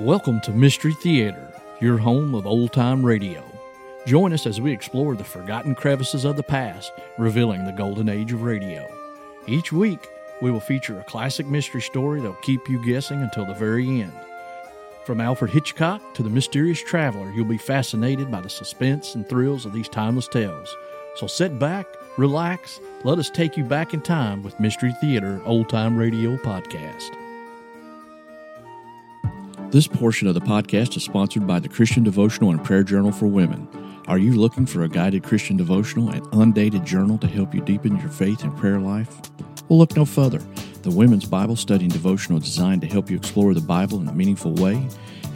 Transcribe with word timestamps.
Welcome 0.00 0.40
to 0.42 0.52
Mystery 0.52 0.94
Theater, 0.94 1.52
your 1.78 1.98
home 1.98 2.34
of 2.34 2.46
old 2.46 2.72
time 2.72 3.04
radio. 3.04 3.44
Join 4.06 4.32
us 4.32 4.46
as 4.46 4.58
we 4.58 4.72
explore 4.72 5.14
the 5.14 5.22
forgotten 5.22 5.74
crevices 5.74 6.24
of 6.24 6.36
the 6.36 6.42
past, 6.42 6.90
revealing 7.18 7.66
the 7.66 7.72
golden 7.72 8.08
age 8.08 8.32
of 8.32 8.42
radio. 8.42 8.90
Each 9.46 9.72
week, 9.72 10.08
we 10.40 10.50
will 10.50 10.58
feature 10.58 10.98
a 10.98 11.04
classic 11.04 11.46
mystery 11.46 11.82
story 11.82 12.20
that'll 12.20 12.34
keep 12.36 12.66
you 12.66 12.82
guessing 12.82 13.20
until 13.20 13.44
the 13.44 13.52
very 13.52 14.00
end. 14.00 14.14
From 15.04 15.20
Alfred 15.20 15.50
Hitchcock 15.50 16.00
to 16.14 16.22
the 16.22 16.30
mysterious 16.30 16.82
traveler, 16.82 17.30
you'll 17.32 17.44
be 17.44 17.58
fascinated 17.58 18.30
by 18.30 18.40
the 18.40 18.48
suspense 18.48 19.14
and 19.14 19.28
thrills 19.28 19.66
of 19.66 19.74
these 19.74 19.90
timeless 19.90 20.28
tales. 20.28 20.74
So 21.16 21.26
sit 21.26 21.58
back, 21.58 21.86
relax, 22.16 22.80
let 23.04 23.18
us 23.18 23.28
take 23.28 23.54
you 23.58 23.64
back 23.64 23.92
in 23.92 24.00
time 24.00 24.42
with 24.42 24.58
Mystery 24.60 24.94
Theater 25.02 25.42
Old 25.44 25.68
Time 25.68 25.98
Radio 25.98 26.38
Podcast. 26.38 27.29
This 29.70 29.86
portion 29.86 30.26
of 30.26 30.34
the 30.34 30.40
podcast 30.40 30.96
is 30.96 31.04
sponsored 31.04 31.46
by 31.46 31.60
the 31.60 31.68
Christian 31.68 32.02
Devotional 32.02 32.50
and 32.50 32.64
Prayer 32.64 32.82
Journal 32.82 33.12
for 33.12 33.26
Women. 33.26 33.68
Are 34.08 34.18
you 34.18 34.32
looking 34.32 34.66
for 34.66 34.82
a 34.82 34.88
guided 34.88 35.22
Christian 35.22 35.56
devotional 35.56 36.10
and 36.10 36.26
undated 36.32 36.84
journal 36.84 37.18
to 37.18 37.28
help 37.28 37.54
you 37.54 37.60
deepen 37.60 37.96
your 38.00 38.08
faith 38.08 38.42
and 38.42 38.56
prayer 38.56 38.80
life? 38.80 39.20
Well, 39.68 39.78
look 39.78 39.94
no 39.94 40.04
further. 40.04 40.40
The 40.82 40.90
Women's 40.90 41.24
Bible 41.24 41.54
Study 41.54 41.84
and 41.84 41.92
Devotional 41.92 42.38
is 42.38 42.46
designed 42.46 42.80
to 42.80 42.88
help 42.88 43.08
you 43.08 43.16
explore 43.16 43.54
the 43.54 43.60
Bible 43.60 44.00
in 44.00 44.08
a 44.08 44.12
meaningful 44.12 44.54
way 44.54 44.84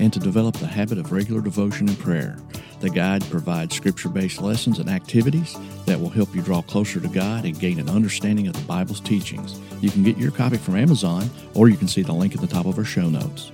and 0.01 0.13
to 0.13 0.19
develop 0.19 0.57
the 0.57 0.67
habit 0.67 0.99
of 0.99 1.13
regular 1.13 1.41
devotion 1.41 1.89
and 1.89 1.99
prayer. 2.01 2.37
The 2.81 2.91
guide 2.91 3.23
provides 3.31 3.77
scripture 3.77 4.09
based 4.09 4.43
lessons 4.43 4.81
and 4.81 4.91
activities 4.91 5.57
that 5.87 6.01
will 6.01 6.11
help 6.11 6.35
you 6.35 6.43
draw 6.43 6.61
closer 6.61 6.99
to 6.99 7.07
God 7.07 7.45
and 7.45 7.57
gain 7.57 7.79
an 7.79 7.89
understanding 7.89 8.49
of 8.49 8.55
the 8.55 8.63
Bible's 8.63 8.99
teachings. 8.99 9.61
You 9.81 9.91
can 9.91 10.03
get 10.03 10.19
your 10.19 10.33
copy 10.33 10.57
from 10.57 10.75
Amazon 10.75 11.31
or 11.55 11.69
you 11.69 11.77
can 11.77 11.87
see 11.87 12.03
the 12.03 12.13
link 12.13 12.35
at 12.35 12.41
the 12.41 12.49
top 12.49 12.67
of 12.67 12.77
our 12.79 12.85
show 12.85 13.09
notes. 13.09 13.53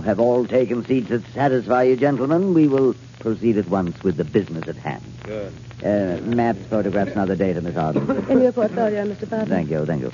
You 0.00 0.06
have 0.06 0.18
all 0.18 0.46
taken 0.46 0.82
seats 0.86 1.10
that 1.10 1.22
satisfy 1.34 1.82
you, 1.82 1.94
gentlemen, 1.94 2.54
we 2.54 2.66
will 2.68 2.94
proceed 3.18 3.58
at 3.58 3.68
once 3.68 4.02
with 4.02 4.16
the 4.16 4.24
business 4.24 4.66
at 4.66 4.76
hand. 4.76 5.04
Good. 5.24 5.52
Uh, 5.84 6.22
maps, 6.22 6.60
photographs, 6.70 7.10
and 7.10 7.20
other 7.20 7.36
data, 7.36 7.60
Miss 7.60 7.76
Arden. 7.76 8.08
In 8.30 8.40
your 8.40 8.52
portfolio, 8.52 9.04
Mr. 9.04 9.28
Parker. 9.28 9.44
Thank 9.44 9.68
you, 9.68 9.84
thank 9.84 10.00
you. 10.00 10.10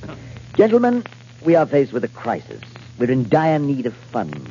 Gentlemen, 0.57 1.05
we 1.45 1.55
are 1.55 1.65
faced 1.65 1.93
with 1.93 2.03
a 2.03 2.09
crisis. 2.09 2.61
We're 2.99 3.09
in 3.11 3.29
dire 3.29 3.59
need 3.59 3.85
of 3.85 3.93
funds. 3.93 4.49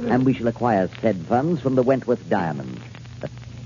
And 0.00 0.26
we 0.26 0.34
shall 0.34 0.48
acquire 0.48 0.90
said 1.00 1.24
funds 1.28 1.60
from 1.60 1.76
the 1.76 1.84
Wentworth 1.84 2.28
Diamonds. 2.28 2.80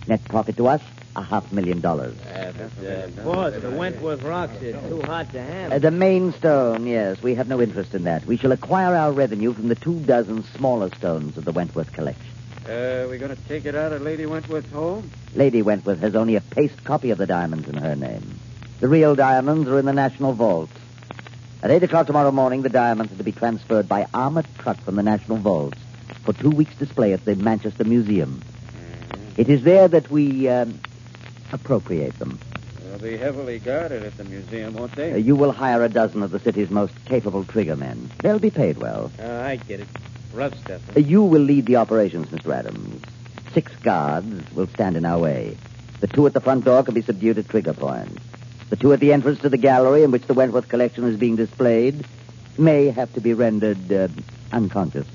Net 0.08 0.22
profit 0.24 0.58
to 0.58 0.66
us, 0.68 0.82
a 1.16 1.22
half 1.22 1.50
million 1.52 1.80
dollars. 1.80 2.16
Uh, 2.60 2.68
but, 2.80 2.86
uh, 2.86 3.24
boss, 3.24 3.54
the 3.60 3.70
Wentworth 3.70 4.22
rocks 4.22 4.60
are 4.62 4.72
too 4.88 5.02
hot 5.02 5.30
to 5.32 5.42
handle. 5.42 5.76
Uh, 5.76 5.78
the 5.78 5.90
main 5.90 6.32
stone, 6.32 6.86
yes. 6.86 7.22
We 7.22 7.34
have 7.34 7.48
no 7.48 7.60
interest 7.60 7.94
in 7.94 8.04
that. 8.04 8.26
We 8.26 8.36
shall 8.36 8.52
acquire 8.52 8.94
our 8.94 9.12
revenue 9.12 9.52
from 9.52 9.68
the 9.68 9.74
two 9.74 10.00
dozen 10.00 10.44
smaller 10.56 10.90
stones 10.96 11.36
of 11.36 11.44
the 11.44 11.52
Wentworth 11.52 11.92
collection. 11.92 12.24
Uh, 12.64 13.06
we 13.10 13.16
going 13.16 13.34
to 13.34 13.42
take 13.48 13.64
it 13.64 13.74
out 13.74 13.92
of 13.92 14.02
Lady 14.02 14.26
Wentworth's 14.26 14.70
home? 14.70 15.10
Lady 15.34 15.62
Wentworth 15.62 16.00
has 16.00 16.14
only 16.14 16.36
a 16.36 16.40
paste 16.40 16.84
copy 16.84 17.10
of 17.10 17.18
the 17.18 17.26
diamonds 17.26 17.68
in 17.68 17.76
her 17.76 17.96
name. 17.96 18.38
The 18.80 18.88
real 18.88 19.14
diamonds 19.14 19.68
are 19.68 19.78
in 19.78 19.86
the 19.86 19.92
National 19.92 20.32
Vault. 20.34 20.70
At 21.62 21.70
8 21.70 21.82
o'clock 21.84 22.06
tomorrow 22.06 22.30
morning, 22.30 22.62
the 22.62 22.68
diamonds 22.68 23.12
are 23.12 23.16
to 23.16 23.24
be 23.24 23.32
transferred 23.32 23.88
by 23.88 24.06
armored 24.12 24.46
truck 24.58 24.78
from 24.82 24.96
the 24.96 25.02
National 25.02 25.38
Vaults 25.38 25.78
for 26.24 26.32
two 26.32 26.50
weeks' 26.50 26.74
display 26.76 27.12
at 27.12 27.24
the 27.24 27.34
Manchester 27.34 27.84
Museum. 27.84 28.42
It 29.36 29.48
is 29.48 29.62
there 29.62 29.88
that 29.88 30.10
we 30.10 30.48
um, 30.48 30.78
appropriate 31.52 32.18
them. 32.18 32.38
They'll 32.88 32.98
be 32.98 33.16
heavily 33.18 33.58
guarded 33.58 34.02
at 34.02 34.16
the 34.16 34.24
museum, 34.24 34.74
won't 34.74 34.92
Uh, 34.92 34.96
they? 34.96 35.18
you 35.18 35.36
will 35.36 35.52
hire 35.52 35.84
a 35.84 35.88
dozen 35.88 36.22
of 36.22 36.30
the 36.30 36.38
city's 36.40 36.70
most 36.70 36.94
capable 37.04 37.44
trigger 37.44 37.76
men. 37.76 38.10
They'll 38.22 38.38
be 38.38 38.50
paid 38.50 38.78
well. 38.78 39.10
Uh, 39.22 39.26
I 39.30 39.56
get 39.56 39.80
it. 39.80 39.88
Rough 40.32 40.58
stuff. 40.60 40.80
Uh, 40.96 41.00
you 41.00 41.22
will 41.22 41.42
lead 41.42 41.66
the 41.66 41.76
operations, 41.76 42.28
Mr. 42.28 42.54
Adams. 42.54 43.02
Six 43.52 43.74
guards 43.76 44.50
will 44.54 44.68
stand 44.68 44.96
in 44.96 45.04
our 45.04 45.18
way. 45.18 45.56
The 46.00 46.06
two 46.06 46.26
at 46.26 46.32
the 46.32 46.40
front 46.40 46.64
door 46.64 46.82
can 46.82 46.94
be 46.94 47.02
subdued 47.02 47.38
at 47.38 47.48
trigger 47.48 47.74
point. 47.74 48.18
The 48.70 48.76
two 48.76 48.92
at 48.92 49.00
the 49.00 49.12
entrance 49.12 49.40
to 49.40 49.48
the 49.48 49.56
gallery 49.56 50.02
in 50.02 50.10
which 50.10 50.26
the 50.26 50.34
Wentworth 50.34 50.68
collection 50.68 51.04
is 51.04 51.16
being 51.18 51.36
displayed 51.36 52.04
may 52.56 52.86
have 52.90 53.12
to 53.14 53.20
be 53.20 53.34
rendered 53.34 53.90
uh, 53.92 54.08
unconscious. 54.52 55.06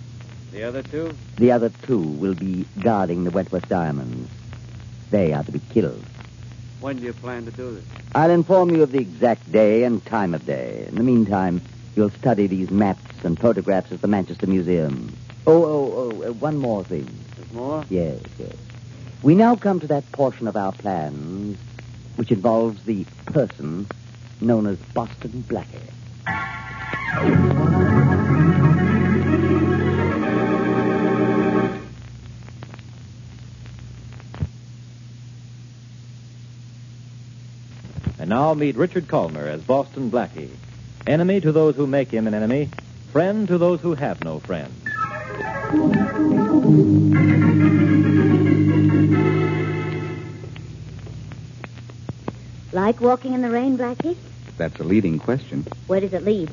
The 0.52 0.64
other 0.64 0.84
two? 0.84 1.14
The 1.38 1.52
other 1.52 1.70
two 1.84 2.00
will 2.00 2.36
be 2.36 2.66
guarding 2.80 3.24
the 3.24 3.32
Wentworth 3.32 3.68
diamonds. 3.68 4.30
They 5.10 5.34
are 5.34 5.44
to 5.44 5.52
be 5.52 5.62
killed. 5.72 6.04
When 6.84 6.98
do 6.98 7.04
you 7.04 7.14
plan 7.14 7.46
to 7.46 7.52
do 7.52 7.76
this? 7.76 7.86
I'll 8.14 8.30
inform 8.30 8.70
you 8.72 8.84
of 8.84 8.92
the 8.92 9.00
exact 9.00 9.50
day 9.50 9.86
and 9.86 10.06
time 10.06 10.34
of 10.34 10.46
day. 10.46 10.86
In 10.90 10.96
the 10.96 11.04
meantime, 11.04 11.62
you'll 11.96 12.10
study 12.10 12.46
these 12.46 12.72
maps 12.72 13.24
and 13.24 13.40
photographs 13.40 13.94
at 13.94 14.02
the 14.02 14.08
Manchester 14.10 14.48
Museum. 14.48 15.16
Oh, 15.48 15.64
oh, 15.64 15.94
oh, 15.96 16.24
uh, 16.24 16.34
one 16.34 16.58
more 16.58 16.84
thing. 16.84 17.08
There's 17.38 17.54
more? 17.54 17.86
Yes, 17.90 18.20
yes. 18.38 18.58
We 19.22 19.34
now 19.34 19.56
come 19.56 19.80
to 19.80 19.88
that 19.88 20.12
portion 20.12 20.46
of 20.46 20.58
our 20.58 20.74
plans 20.74 21.58
which 22.18 22.32
involves 22.34 22.84
the 22.84 23.06
person 23.28 23.88
known 24.42 24.68
as 24.68 24.78
Boston 24.94 25.46
Blackie. 25.48 25.80
Now 38.34 38.56
meet 38.56 38.76
Richard 38.76 39.06
Kollmar 39.06 39.46
as 39.46 39.62
Boston 39.62 40.10
Blackie. 40.10 40.50
Enemy 41.06 41.42
to 41.42 41.52
those 41.52 41.76
who 41.76 41.86
make 41.86 42.10
him 42.10 42.26
an 42.26 42.34
enemy, 42.34 42.68
friend 43.12 43.48
to 43.48 43.60
those 43.60 43.80
who 43.80 43.94
have 43.94 44.24
no 44.24 44.40
friend. 44.40 44.74
Like 52.72 53.00
walking 53.00 53.34
in 53.34 53.44
the 53.44 53.52
rain, 53.52 53.78
Blackie? 53.78 54.18
That's 54.58 54.80
a 54.80 54.84
leading 54.84 55.20
question. 55.20 55.68
Where 55.86 56.00
does 56.00 56.14
it 56.14 56.26
lead? 56.26 56.50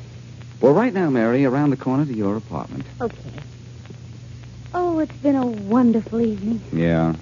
Well, 0.60 0.74
right 0.74 0.92
now, 0.92 1.08
Mary, 1.08 1.46
around 1.46 1.70
the 1.70 1.78
corner 1.78 2.04
to 2.04 2.12
your 2.12 2.36
apartment. 2.36 2.84
Okay. 3.00 3.16
Oh, 4.74 4.98
it's 4.98 5.16
been 5.22 5.36
a 5.36 5.46
wonderful 5.46 6.20
evening. 6.20 6.60
Yeah. 6.74 7.14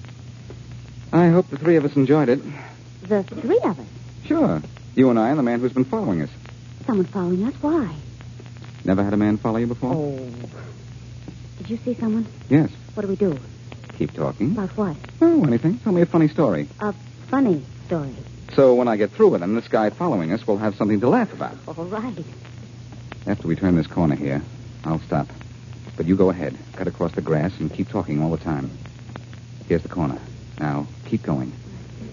I 1.13 1.29
hope 1.29 1.49
the 1.49 1.57
three 1.57 1.77
of 1.77 1.85
us 1.85 1.95
enjoyed 1.95 2.27
it. 2.27 2.41
The 3.03 3.23
three 3.23 3.61
of 3.63 3.79
us. 3.79 3.98
Sure. 4.29 4.61
You 4.95 5.09
and 5.09 5.17
I 5.17 5.29
and 5.29 5.39
the 5.39 5.43
man 5.43 5.59
who's 5.59 5.73
been 5.73 5.85
following 5.85 6.21
us. 6.21 6.29
Someone 6.85 7.07
following 7.07 7.43
us? 7.45 7.55
Why? 7.61 7.95
Never 8.85 9.03
had 9.03 9.11
a 9.11 9.17
man 9.17 9.37
follow 9.37 9.57
you 9.57 9.65
before? 9.65 9.91
Oh. 9.91 10.29
Did 11.57 11.67
you 11.71 11.77
see 11.77 11.95
someone? 11.95 12.27
Yes. 12.47 12.69
What 12.93 13.01
do 13.01 13.07
we 13.07 13.15
do? 13.15 13.39
Keep 13.97 14.13
talking. 14.13 14.51
About 14.51 14.69
what? 14.77 14.97
Oh, 15.19 15.43
anything. 15.45 15.79
Tell 15.79 15.93
me 15.93 16.03
a 16.03 16.05
funny 16.05 16.27
story. 16.27 16.69
A 16.79 16.93
funny 17.31 17.65
story. 17.87 18.13
So 18.53 18.75
when 18.75 18.87
I 18.87 18.97
get 18.97 19.09
through 19.09 19.29
with 19.29 19.41
him, 19.41 19.55
this 19.55 19.67
guy 19.67 19.89
following 19.89 20.31
us 20.31 20.45
will 20.45 20.59
have 20.59 20.75
something 20.75 20.99
to 20.99 21.09
laugh 21.09 21.33
about. 21.33 21.57
All 21.67 21.85
right. 21.85 22.23
After 23.25 23.47
we 23.47 23.55
turn 23.55 23.77
this 23.77 23.87
corner 23.87 24.15
here, 24.15 24.43
I'll 24.85 24.99
stop. 24.99 25.25
But 25.97 26.05
you 26.05 26.15
go 26.15 26.29
ahead. 26.29 26.55
Cut 26.75 26.87
across 26.87 27.13
the 27.13 27.21
grass 27.21 27.59
and 27.59 27.73
keep 27.73 27.89
talking 27.89 28.21
all 28.21 28.29
the 28.29 28.37
time. 28.37 28.69
Here's 29.67 29.81
the 29.81 29.89
corner. 29.89 30.19
Now, 30.59 30.85
keep 31.05 31.23
going. 31.23 31.51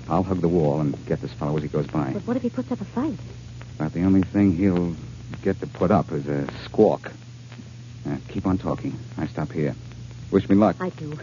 I'll 0.09 0.23
hug 0.23 0.41
the 0.41 0.49
wall 0.49 0.81
and 0.81 0.95
get 1.07 1.21
this 1.21 1.33
fellow 1.33 1.57
as 1.57 1.63
he 1.63 1.69
goes 1.69 1.87
by. 1.87 2.13
But 2.13 2.27
what 2.27 2.37
if 2.37 2.43
he 2.43 2.51
puts 2.51 2.71
up 2.71 2.81
a 2.81 2.85
fight? 2.85 3.19
About 3.79 3.93
the 3.93 4.05
only 4.05 4.23
thing 4.23 4.57
he'll 4.57 4.95
get 5.43 5.61
to 5.61 5.67
put 5.67 5.91
up 5.91 6.13
is 6.13 6.27
a 6.29 6.47
squawk. 6.65 7.11
Now, 8.05 8.19
keep 8.29 8.47
on 8.47 8.59
talking. 8.59 8.97
I 9.19 9.27
stop 9.27 9.51
here. 9.51 9.75
Wish 10.31 10.49
me 10.49 10.55
luck. 10.55 10.77
I 10.81 10.91
do. 10.91 11.19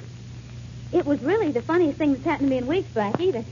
It 0.91 1.05
was 1.05 1.21
really 1.23 1.51
the 1.51 1.61
funniest 1.61 1.97
thing 1.97 2.13
that's 2.13 2.25
happened 2.25 2.49
to 2.49 2.51
me 2.51 2.57
in 2.57 2.67
weeks, 2.67 2.89
Blackie. 2.93 3.31
The 3.31 3.45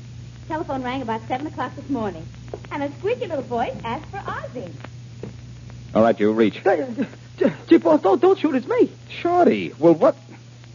telephone 0.47 0.83
rang 0.83 1.01
about 1.01 1.21
7 1.27 1.47
o'clock 1.47 1.75
this 1.75 1.89
morning. 1.89 2.25
And 2.71 2.83
a 2.83 2.91
squeaky 2.99 3.27
little 3.27 3.43
voice 3.43 3.75
asked 3.83 4.05
for 4.07 4.17
Ozzy. 4.17 4.71
All 5.95 6.03
right, 6.03 6.19
you 6.19 6.31
reach. 6.33 6.61
Gee, 7.67 7.77
boss, 7.77 8.01
don't, 8.01 8.21
don't 8.21 8.37
shoot. 8.37 8.55
It's 8.55 8.67
me. 8.67 8.91
Shorty. 9.09 9.73
Well, 9.79 9.93
what? 9.93 10.15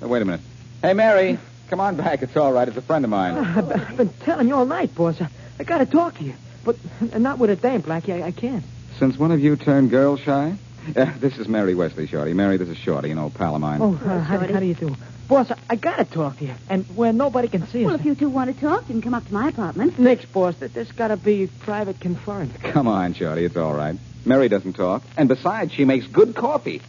Oh, 0.03 0.08
wait 0.08 0.23
a 0.23 0.25
minute. 0.25 0.41
Hey, 0.82 0.94
Mary. 0.94 1.38
Come 1.68 1.80
on 1.80 1.96
back. 1.96 2.22
It's 2.22 2.36
all 2.36 2.52
right. 2.52 2.68
It's 2.68 2.76
a 2.76 2.82
friend 2.82 3.04
of 3.04 3.10
mine. 3.10 3.36
I've 3.36 3.68
been- 3.68 3.80
I've 3.80 3.96
been 3.96 4.08
telling 4.20 4.48
you 4.48 4.54
all 4.54 4.66
night, 4.66 4.94
boss. 4.94 5.20
I, 5.20 5.28
I 5.58 5.64
got 5.64 5.78
to 5.78 5.86
talk 5.86 6.18
to 6.18 6.24
you. 6.24 6.34
But 6.64 6.76
not 7.18 7.38
with 7.38 7.50
a 7.50 7.56
dame, 7.56 7.82
Blackie. 7.82 8.22
I, 8.22 8.26
I 8.26 8.30
can't. 8.32 8.64
Since 8.98 9.16
one 9.18 9.30
of 9.30 9.40
you 9.40 9.56
turned 9.56 9.90
girl 9.90 10.16
shy? 10.16 10.54
Uh, 10.94 11.12
this 11.18 11.36
is 11.38 11.48
Mary 11.48 11.74
Wesley, 11.74 12.06
Shorty. 12.06 12.32
Mary, 12.32 12.56
this 12.56 12.68
is 12.68 12.76
Shorty, 12.78 13.10
an 13.10 13.18
old 13.18 13.34
pal 13.34 13.54
of 13.56 13.60
mine. 13.60 13.80
Oh, 13.82 13.94
uh, 13.94 14.20
how, 14.20 14.38
Shorty. 14.38 14.52
how 14.52 14.60
do 14.60 14.66
you 14.66 14.74
do? 14.74 14.96
Boss, 15.28 15.50
I, 15.50 15.56
I 15.70 15.74
got 15.76 15.96
to 15.96 16.04
talk 16.04 16.38
to 16.38 16.44
you. 16.44 16.54
And 16.70 16.84
where 16.96 17.12
nobody 17.12 17.48
can 17.48 17.66
see 17.66 17.80
us. 17.80 17.86
Well, 17.86 17.94
if 17.96 18.04
you 18.04 18.14
two 18.14 18.28
want 18.28 18.54
to 18.54 18.60
talk, 18.60 18.82
you 18.88 18.94
can 18.94 19.02
come 19.02 19.14
up 19.14 19.26
to 19.26 19.34
my 19.34 19.48
apartment. 19.48 19.98
Nix, 19.98 20.24
boss. 20.26 20.54
That 20.56 20.72
This 20.74 20.90
got 20.92 21.08
to 21.08 21.16
be 21.16 21.48
private 21.60 22.00
conference. 22.00 22.56
Come 22.62 22.86
on, 22.86 23.14
Shorty. 23.14 23.44
It's 23.44 23.56
all 23.56 23.74
right. 23.74 23.96
Mary 24.24 24.48
doesn't 24.48 24.74
talk. 24.74 25.02
And 25.16 25.28
besides, 25.28 25.72
she 25.72 25.84
makes 25.84 26.06
good 26.06 26.34
coffee. 26.36 26.80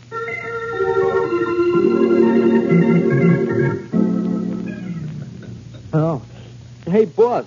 Oh. 5.93 6.21
Hey, 6.85 7.05
boss. 7.05 7.45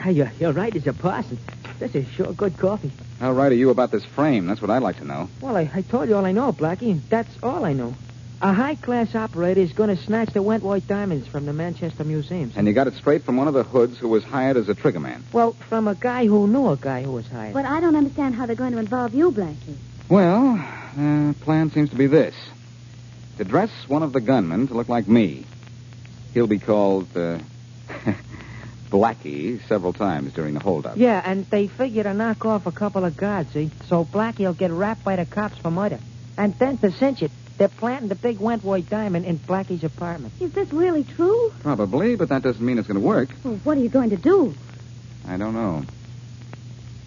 Hey, 0.00 0.12
you're, 0.12 0.32
you're 0.38 0.52
right 0.52 0.74
as 0.74 0.86
a 0.86 0.92
parson. 0.92 1.38
This 1.78 1.94
is 1.94 2.08
sure 2.08 2.32
good 2.32 2.56
coffee. 2.58 2.90
How 3.18 3.32
right 3.32 3.52
are 3.52 3.56
you 3.56 3.70
about 3.70 3.90
this 3.90 4.04
frame? 4.04 4.46
That's 4.46 4.60
what 4.60 4.70
I'd 4.70 4.82
like 4.82 4.98
to 4.98 5.04
know. 5.04 5.28
Well, 5.40 5.56
I, 5.56 5.70
I 5.74 5.82
told 5.82 6.08
you 6.08 6.16
all 6.16 6.24
I 6.24 6.32
know, 6.32 6.52
Blackie, 6.52 6.90
and 6.90 7.02
that's 7.08 7.30
all 7.42 7.64
I 7.64 7.72
know. 7.72 7.94
A 8.42 8.54
high-class 8.54 9.14
operator 9.14 9.60
is 9.60 9.72
going 9.72 9.94
to 9.94 10.02
snatch 10.02 10.30
the 10.32 10.40
Wentworth 10.40 10.86
diamonds 10.86 11.26
from 11.26 11.44
the 11.44 11.52
Manchester 11.52 12.04
museums. 12.04 12.56
And 12.56 12.66
you 12.66 12.72
got 12.72 12.86
it 12.86 12.94
straight 12.94 13.22
from 13.22 13.36
one 13.36 13.48
of 13.48 13.54
the 13.54 13.64
hoods 13.64 13.98
who 13.98 14.08
was 14.08 14.24
hired 14.24 14.56
as 14.56 14.68
a 14.70 14.74
triggerman. 14.74 15.20
Well, 15.32 15.52
from 15.68 15.86
a 15.86 15.94
guy 15.94 16.26
who 16.26 16.46
knew 16.46 16.68
a 16.68 16.76
guy 16.76 17.02
who 17.02 17.12
was 17.12 17.26
hired. 17.28 17.52
But 17.52 17.66
I 17.66 17.80
don't 17.80 17.96
understand 17.96 18.34
how 18.34 18.46
they're 18.46 18.56
going 18.56 18.72
to 18.72 18.78
involve 18.78 19.14
you, 19.14 19.30
Blackie. 19.30 19.76
Well, 20.08 20.54
the 20.96 21.34
plan 21.42 21.70
seems 21.70 21.90
to 21.90 21.96
be 21.96 22.06
this. 22.06 22.34
To 23.36 23.44
dress 23.44 23.70
one 23.88 24.02
of 24.02 24.14
the 24.14 24.20
gunmen 24.22 24.68
to 24.68 24.74
look 24.74 24.88
like 24.88 25.06
me. 25.06 25.44
He'll 26.34 26.46
be 26.46 26.58
called, 26.58 27.08
uh, 27.16 27.38
Blackie 28.90 29.60
several 29.68 29.92
times 29.92 30.32
during 30.32 30.54
the 30.54 30.60
holdup. 30.60 30.96
Yeah, 30.96 31.22
and 31.24 31.46
they 31.46 31.68
figure 31.68 32.02
to 32.02 32.12
knock 32.12 32.44
off 32.44 32.66
a 32.66 32.72
couple 32.72 33.04
of 33.04 33.16
guards, 33.16 33.52
see? 33.52 33.70
So 33.86 34.04
Blackie'll 34.04 34.54
get 34.54 34.70
wrapped 34.70 35.04
by 35.04 35.16
the 35.16 35.24
cops 35.26 35.56
for 35.58 35.70
murder. 35.70 36.00
And 36.36 36.54
then 36.58 36.78
to 36.78 36.90
cinch 36.90 37.22
it, 37.22 37.30
they're 37.56 37.68
planting 37.68 38.08
the 38.08 38.14
big 38.14 38.40
Wentworth 38.40 38.88
diamond 38.88 39.26
in 39.26 39.38
Blackie's 39.38 39.84
apartment. 39.84 40.32
Is 40.40 40.52
this 40.52 40.72
really 40.72 41.04
true? 41.04 41.52
Probably, 41.60 42.16
but 42.16 42.30
that 42.30 42.42
doesn't 42.42 42.64
mean 42.64 42.78
it's 42.78 42.88
going 42.88 43.00
to 43.00 43.06
work. 43.06 43.28
Well, 43.44 43.60
what 43.64 43.76
are 43.76 43.80
you 43.80 43.88
going 43.90 44.10
to 44.10 44.16
do? 44.16 44.54
I 45.28 45.36
don't 45.36 45.54
know. 45.54 45.84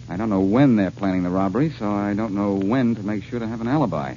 I 0.08 0.16
don't 0.16 0.30
know 0.30 0.40
when 0.40 0.76
they're 0.76 0.90
planning 0.90 1.22
the 1.22 1.30
robbery, 1.30 1.70
so 1.78 1.90
I 1.90 2.14
don't 2.14 2.34
know 2.34 2.54
when 2.54 2.94
to 2.94 3.02
make 3.02 3.24
sure 3.24 3.40
to 3.40 3.46
have 3.46 3.60
an 3.60 3.68
alibi. 3.68 4.14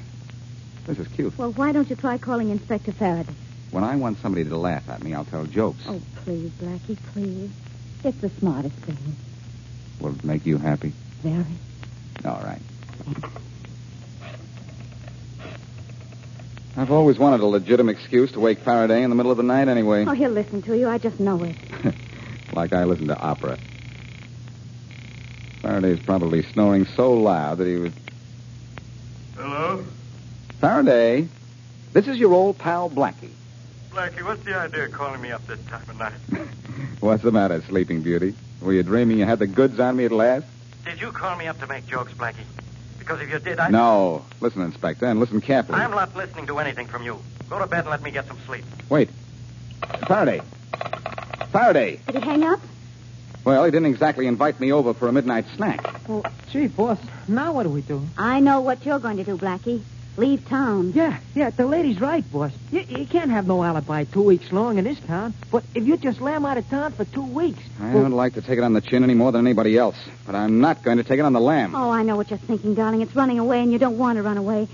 This 0.85 0.99
is 0.99 1.07
cute. 1.09 1.37
Well, 1.37 1.51
why 1.53 1.71
don't 1.71 1.89
you 1.89 1.95
try 1.95 2.17
calling 2.17 2.49
Inspector 2.49 2.91
Faraday? 2.93 3.33
When 3.77 3.83
I 3.83 3.95
want 3.95 4.17
somebody 4.23 4.43
to 4.43 4.57
laugh 4.57 4.89
at 4.89 5.03
me, 5.03 5.13
I'll 5.13 5.23
tell 5.23 5.45
jokes. 5.45 5.83
Oh, 5.87 6.01
please, 6.23 6.49
Blackie, 6.53 6.97
please. 7.13 7.51
It's 8.03 8.17
the 8.21 8.29
smartest 8.39 8.75
thing. 8.77 9.15
Will 9.99 10.15
it 10.15 10.23
make 10.23 10.47
you 10.47 10.57
happy? 10.57 10.93
Very. 11.21 11.45
All 12.25 12.41
right. 12.43 12.59
I've 16.75 16.89
always 16.89 17.19
wanted 17.19 17.41
a 17.41 17.45
legitimate 17.45 17.97
excuse 17.99 18.31
to 18.31 18.39
wake 18.39 18.61
Faraday 18.61 19.03
in 19.03 19.11
the 19.11 19.15
middle 19.15 19.29
of 19.29 19.37
the 19.37 19.43
night 19.43 19.67
anyway. 19.67 20.05
Oh, 20.07 20.13
he'll 20.13 20.31
listen 20.31 20.63
to 20.63 20.75
you. 20.75 20.89
I 20.89 20.97
just 20.97 21.19
know 21.19 21.43
it. 21.43 21.55
like 22.53 22.73
I 22.73 22.85
listen 22.85 23.05
to 23.09 23.19
opera. 23.19 23.59
Faraday's 25.61 25.99
probably 25.99 26.41
snoring 26.51 26.87
so 26.95 27.13
loud 27.13 27.59
that 27.59 27.67
he 27.67 27.75
was. 27.75 27.93
Hello? 29.35 29.85
Faraday, 30.59 31.27
this 31.93 32.07
is 32.07 32.17
your 32.17 32.33
old 32.33 32.57
pal 32.57 32.89
Blackie. 32.89 33.33
Blackie, 33.97 34.21
what's 34.21 34.43
the 34.43 34.55
idea 34.55 34.85
of 34.85 34.91
calling 34.91 35.19
me 35.19 35.31
up 35.31 35.47
this 35.47 35.59
time 35.65 35.81
of 35.89 35.97
night? 35.97 36.13
What's 36.99 37.23
the 37.23 37.31
matter, 37.31 37.63
Sleeping 37.63 38.03
Beauty? 38.03 38.35
Were 38.61 38.71
you 38.71 38.83
dreaming 38.83 39.17
you 39.17 39.25
had 39.25 39.39
the 39.39 39.47
goods 39.47 39.79
on 39.79 39.95
me 39.95 40.05
at 40.05 40.11
last? 40.11 40.45
Did 40.85 41.01
you 41.01 41.11
call 41.11 41.35
me 41.35 41.47
up 41.47 41.59
to 41.61 41.65
make 41.65 41.87
jokes, 41.87 42.13
Blackie? 42.13 42.45
Because 42.99 43.21
if 43.21 43.31
you 43.31 43.39
did, 43.39 43.57
I... 43.57 43.69
No. 43.69 44.23
Listen, 44.39 44.61
Inspector, 44.61 45.03
and 45.03 45.19
listen 45.19 45.41
carefully. 45.41 45.79
I'm 45.79 45.89
not 45.89 46.15
listening 46.15 46.45
to 46.45 46.59
anything 46.59 46.85
from 46.85 47.01
you. 47.01 47.19
Go 47.49 47.57
to 47.57 47.65
bed 47.65 47.79
and 47.79 47.89
let 47.89 48.03
me 48.03 48.11
get 48.11 48.27
some 48.27 48.37
sleep. 48.45 48.65
Wait. 48.87 49.09
Faraday. 50.07 50.43
Faraday. 51.51 51.99
Did 52.05 52.15
he 52.17 52.21
hang 52.21 52.43
up? 52.43 52.59
Well, 53.45 53.65
he 53.65 53.71
didn't 53.71 53.87
exactly 53.87 54.27
invite 54.27 54.59
me 54.59 54.71
over 54.71 54.93
for 54.93 55.07
a 55.07 55.11
midnight 55.11 55.45
snack. 55.55 56.07
Well, 56.07 56.23
gee, 56.51 56.67
boss, 56.67 56.99
now 57.27 57.51
what 57.51 57.63
do 57.63 57.69
we 57.69 57.81
do? 57.81 58.07
I 58.15 58.41
know 58.41 58.61
what 58.61 58.85
you're 58.85 58.99
going 58.99 59.17
to 59.17 59.23
do, 59.23 59.37
Blackie. 59.37 59.81
Leave 60.17 60.47
town. 60.47 60.93
Yeah, 60.95 61.19
yeah, 61.35 61.51
the 61.51 61.67
lady's 61.67 62.01
right, 62.01 62.29
boss. 62.31 62.51
You, 62.71 62.83
you 62.89 63.05
can't 63.05 63.29
have 63.29 63.45
no 63.45 63.63
alibi 63.63 64.03
two 64.05 64.23
weeks 64.23 64.51
long 64.51 64.79
in 64.79 64.83
this 64.83 64.99
town. 65.01 65.35
But 65.51 65.63
if 65.75 65.85
you 65.85 65.95
just 65.95 66.19
lamb 66.19 66.43
out 66.43 66.57
of 66.57 66.67
town 66.69 66.93
for 66.93 67.05
two 67.05 67.21
weeks. 67.21 67.61
I 67.79 67.93
well, 67.93 68.01
don't 68.01 68.13
like 68.13 68.33
to 68.33 68.41
take 68.41 68.57
it 68.57 68.63
on 68.63 68.73
the 68.73 68.81
chin 68.81 69.03
any 69.03 69.13
more 69.13 69.31
than 69.31 69.45
anybody 69.45 69.77
else, 69.77 69.95
but 70.25 70.33
I'm 70.33 70.59
not 70.59 70.81
going 70.81 70.97
to 70.97 71.03
take 71.03 71.19
it 71.19 71.21
on 71.21 71.33
the 71.33 71.39
lamb. 71.39 71.75
Oh, 71.75 71.91
I 71.91 72.01
know 72.01 72.15
what 72.15 72.31
you're 72.31 72.39
thinking, 72.39 72.73
darling. 72.73 73.01
It's 73.01 73.15
running 73.15 73.37
away, 73.37 73.61
and 73.61 73.71
you 73.71 73.77
don't 73.77 73.99
want 73.99 74.17
to 74.17 74.23
run 74.23 74.37
away. 74.37 74.67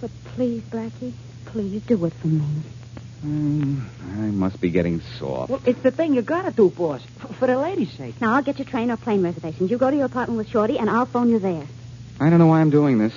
But 0.00 0.10
please, 0.34 0.60
Blackie, 0.62 1.12
please 1.46 1.80
do 1.82 2.04
it 2.06 2.12
for 2.14 2.26
me. 2.26 2.44
Hmm, 3.20 3.78
I 4.18 4.26
must 4.26 4.60
be 4.60 4.70
getting 4.70 5.02
soft. 5.20 5.50
well, 5.50 5.60
it's 5.64 5.80
the 5.82 5.92
thing 5.92 6.14
you 6.14 6.22
gotta 6.22 6.50
do, 6.50 6.68
boss. 6.68 7.00
f- 7.22 7.36
for 7.36 7.46
the 7.46 7.56
lady's 7.56 7.92
sake. 7.92 8.20
Now, 8.20 8.34
I'll 8.34 8.42
get 8.42 8.58
your 8.58 8.66
train 8.66 8.90
or 8.90 8.96
plane 8.96 9.22
reservations. 9.22 9.70
You 9.70 9.78
go 9.78 9.88
to 9.88 9.96
your 9.96 10.06
apartment 10.06 10.36
with 10.36 10.48
Shorty, 10.48 10.78
and 10.78 10.90
I'll 10.90 11.06
phone 11.06 11.30
you 11.30 11.38
there. 11.38 11.64
I 12.20 12.28
don't 12.28 12.40
know 12.40 12.48
why 12.48 12.60
I'm 12.60 12.70
doing 12.70 12.98
this. 12.98 13.14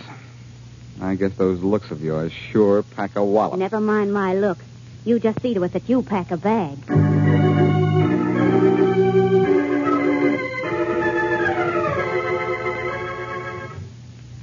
I 1.02 1.16
guess 1.16 1.34
those 1.34 1.60
looks 1.62 1.92
of 1.92 2.02
yours 2.02 2.32
sure 2.52 2.84
pack 2.84 3.16
a 3.16 3.24
wallop. 3.24 3.60
Never 3.60 3.80
mind 3.80 4.14
my 4.14 4.34
look. 4.34 4.58
You 5.06 5.20
just 5.20 5.42
see 5.42 5.54
to 5.54 5.64
it 5.64 5.74
that 5.74 5.88
you 5.88 6.02
pack 6.02 6.32
a 6.32 6.38
bag. 6.38 6.78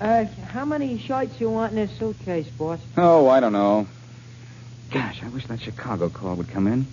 Uh, 0.01 0.25
how 0.49 0.65
many 0.65 0.99
shirts 0.99 1.41
you 1.41 1.51
want 1.51 1.73
in 1.73 1.77
this 1.77 1.99
suitcase, 1.99 2.47
boss? 2.49 2.79
Oh, 2.97 3.29
I 3.29 3.41
don't 3.41 3.53
know. 3.53 3.87
Gosh, 4.93 5.23
I 5.23 5.29
wish 5.29 5.47
that 5.47 5.61
Chicago 5.61 6.09
call 6.09 6.37
would 6.37 6.49
come 6.51 6.67
in. 6.67 6.87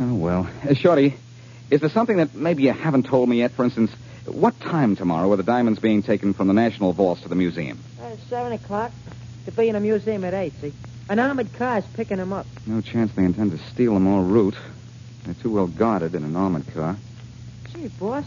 Oh, 0.00 0.14
well. 0.14 0.50
Uh, 0.68 0.74
Shorty, 0.74 1.14
is 1.70 1.80
there 1.80 1.90
something 1.90 2.16
that 2.16 2.34
maybe 2.34 2.64
you 2.64 2.72
haven't 2.72 3.06
told 3.06 3.28
me 3.28 3.38
yet? 3.38 3.52
For 3.52 3.64
instance, 3.64 3.90
what 4.26 4.58
time 4.60 4.96
tomorrow 4.96 5.30
are 5.32 5.36
the 5.36 5.42
diamonds 5.42 5.78
being 5.78 6.02
taken 6.02 6.34
from 6.34 6.48
the 6.48 6.52
National 6.52 6.92
Vaults 6.92 7.22
to 7.22 7.28
the 7.28 7.34
museum? 7.34 7.78
Uh, 8.12 8.16
seven 8.28 8.52
o'clock. 8.52 8.92
To 9.46 9.52
be 9.52 9.68
in 9.68 9.76
a 9.76 9.80
museum 9.80 10.22
at 10.24 10.34
eight, 10.34 10.52
see? 10.60 10.72
An 11.08 11.18
armored 11.18 11.52
car's 11.54 11.84
picking 11.94 12.18
them 12.18 12.32
up. 12.32 12.46
No 12.66 12.80
chance 12.80 13.12
they 13.12 13.24
intend 13.24 13.52
to 13.52 13.58
steal 13.72 13.94
them 13.94 14.06
en 14.06 14.30
route. 14.30 14.56
They're 15.24 15.34
too 15.34 15.50
well 15.50 15.66
guarded 15.66 16.14
in 16.14 16.22
an 16.22 16.36
armored 16.36 16.72
car. 16.74 16.96
Gee, 17.72 17.88
boss, 17.88 18.24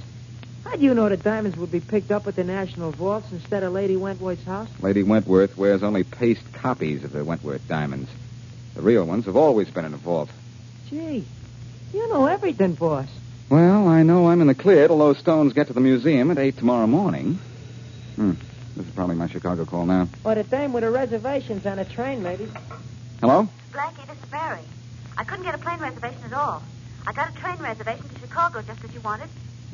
how 0.64 0.76
do 0.76 0.84
you 0.84 0.94
know 0.94 1.08
the 1.08 1.18
diamonds 1.18 1.56
would 1.58 1.72
be 1.72 1.80
picked 1.80 2.12
up 2.12 2.26
at 2.28 2.36
the 2.36 2.44
National 2.44 2.92
Vaults 2.92 3.32
instead 3.32 3.64
of 3.64 3.74
Lady 3.74 3.96
Wentworth's 3.96 4.44
house? 4.44 4.70
Lady 4.82 5.04
Wentworth 5.04 5.56
wears 5.56 5.84
only 5.84 6.04
paste 6.04 6.52
copies 6.54 7.04
of 7.04 7.12
the 7.12 7.24
Wentworth 7.24 7.68
diamonds. 7.68 8.10
The 8.74 8.82
real 8.82 9.06
ones 9.06 9.26
have 9.26 9.38
always 9.38 9.70
been 9.70 9.86
in 9.86 9.94
a 9.94 9.98
vault. 9.98 10.30
Gee, 10.90 11.24
you 11.94 12.10
know 12.10 12.26
everything, 12.26 12.74
boss. 12.74 13.08
Well, 13.50 13.88
I 13.88 14.02
know 14.02 14.30
I'm 14.30 14.42
in 14.42 14.48
the 14.48 14.56
clear 14.56 14.88
till 14.88 14.98
those 14.98 15.20
stones 15.20 15.54
get 15.54 15.68
to 15.68 15.74
the 15.74 15.80
museum 15.80 16.32
at 16.32 16.40
8 16.40 16.58
tomorrow 16.58 16.88
morning. 16.88 17.40
Hmm. 18.16 18.34
This 18.76 18.88
is 18.88 18.94
probably 18.94 19.16
my 19.16 19.28
Chicago 19.28 19.64
call 19.66 19.86
now. 19.86 20.08
What 20.24 20.36
the 20.36 20.44
dame 20.44 20.74
with 20.74 20.84
the 20.84 20.92
reservations 20.92 21.66
on 21.66 21.80
a 21.80 21.86
train, 21.86 22.22
maybe. 22.22 22.48
Hello? 23.22 23.48
Blackie, 23.72 24.06
this 24.08 24.18
is 24.18 24.26
Barry. 24.30 24.60
I 25.18 25.24
couldn't 25.24 25.46
get 25.46 25.56
a 25.56 25.58
plane 25.58 25.80
reservation 25.80 26.24
at 26.26 26.34
all. 26.34 26.62
I 27.08 27.14
got 27.14 27.30
a 27.30 27.34
train 27.40 27.58
reservation 27.60 28.08
to 28.10 28.20
Chicago 28.20 28.62
just 28.62 28.84
as 28.84 28.94
you 28.94 29.00
wanted, 29.00 29.30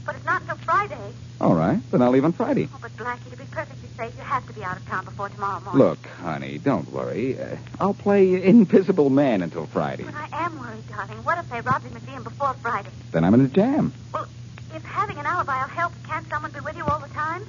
but 0.06 0.16
it's 0.16 0.26
not 0.26 0.42
until 0.42 0.58
Friday. 0.58 1.14
All 1.40 1.56
right. 1.56 1.80
Then 1.90 2.04
I'll 2.04 2.12
leave 2.12 2.26
on 2.26 2.34
Friday. 2.34 2.70
Oh, 2.72 2.78
but 2.80 2.96
Blackie, 2.96 3.32
to 3.32 3.38
be 3.38 3.46
perfectly 3.46 3.90
safe, 3.98 4.16
you 4.16 4.24
have 4.24 4.46
to 4.46 4.54
be 4.54 4.64
out 4.64 4.78
of 4.78 4.86
town 4.86 5.06
before 5.06 5.30
tomorrow 5.30 5.62
morning. 5.62 5.82
Look, 5.82 6.06
honey, 6.06 6.60
don't 6.60 6.92
worry. 6.92 7.40
Uh, 7.42 7.56
I'll 7.80 7.96
play 7.96 8.44
Invisible 8.44 9.10
Man 9.10 9.42
until 9.42 9.66
Friday. 9.66 10.04
But 10.04 10.14
I 10.14 10.28
am 10.46 10.60
worried, 10.60 10.88
darling. 10.88 11.24
What 11.24 11.40
if 11.40 11.50
they 11.50 11.62
rob 11.62 11.82
the 11.82 11.90
museum 11.90 12.24
before 12.24 12.54
Friday? 12.62 12.90
Then 13.12 13.24
I'm 13.24 13.34
in 13.34 13.42
a 13.42 13.48
jam. 13.48 13.94
Well, 14.14 14.28
if 14.76 14.84
having 14.84 15.18
an 15.18 15.26
alibi 15.26 15.60
will 15.64 15.70
help, 15.70 15.94
can't 16.08 16.30
someone 16.30 16.52
be 16.52 16.60
with 16.60 16.78
you 16.78 16.86
all 16.86 17.00
the 17.00 17.08
time? 17.10 17.42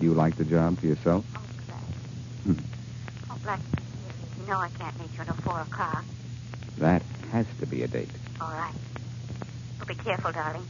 You 0.00 0.14
like 0.14 0.36
the 0.36 0.44
job 0.44 0.78
for 0.78 0.86
yourself? 0.86 1.24
Oh, 1.36 1.40
Hmm. 2.44 2.54
Oh, 3.30 3.36
Blackie, 3.44 3.60
you 4.40 4.46
know 4.50 4.58
I 4.58 4.68
can't 4.78 4.98
meet 4.98 5.10
you 5.14 5.20
until 5.20 5.34
four 5.36 5.60
o'clock. 5.60 6.04
That 6.78 7.02
has 7.32 7.46
to 7.60 7.66
be 7.66 7.82
a 7.82 7.88
date. 7.88 8.08
All 8.40 8.50
right. 8.50 8.72
Well, 9.78 9.86
be 9.86 9.94
careful, 9.94 10.32
darling. 10.32 10.66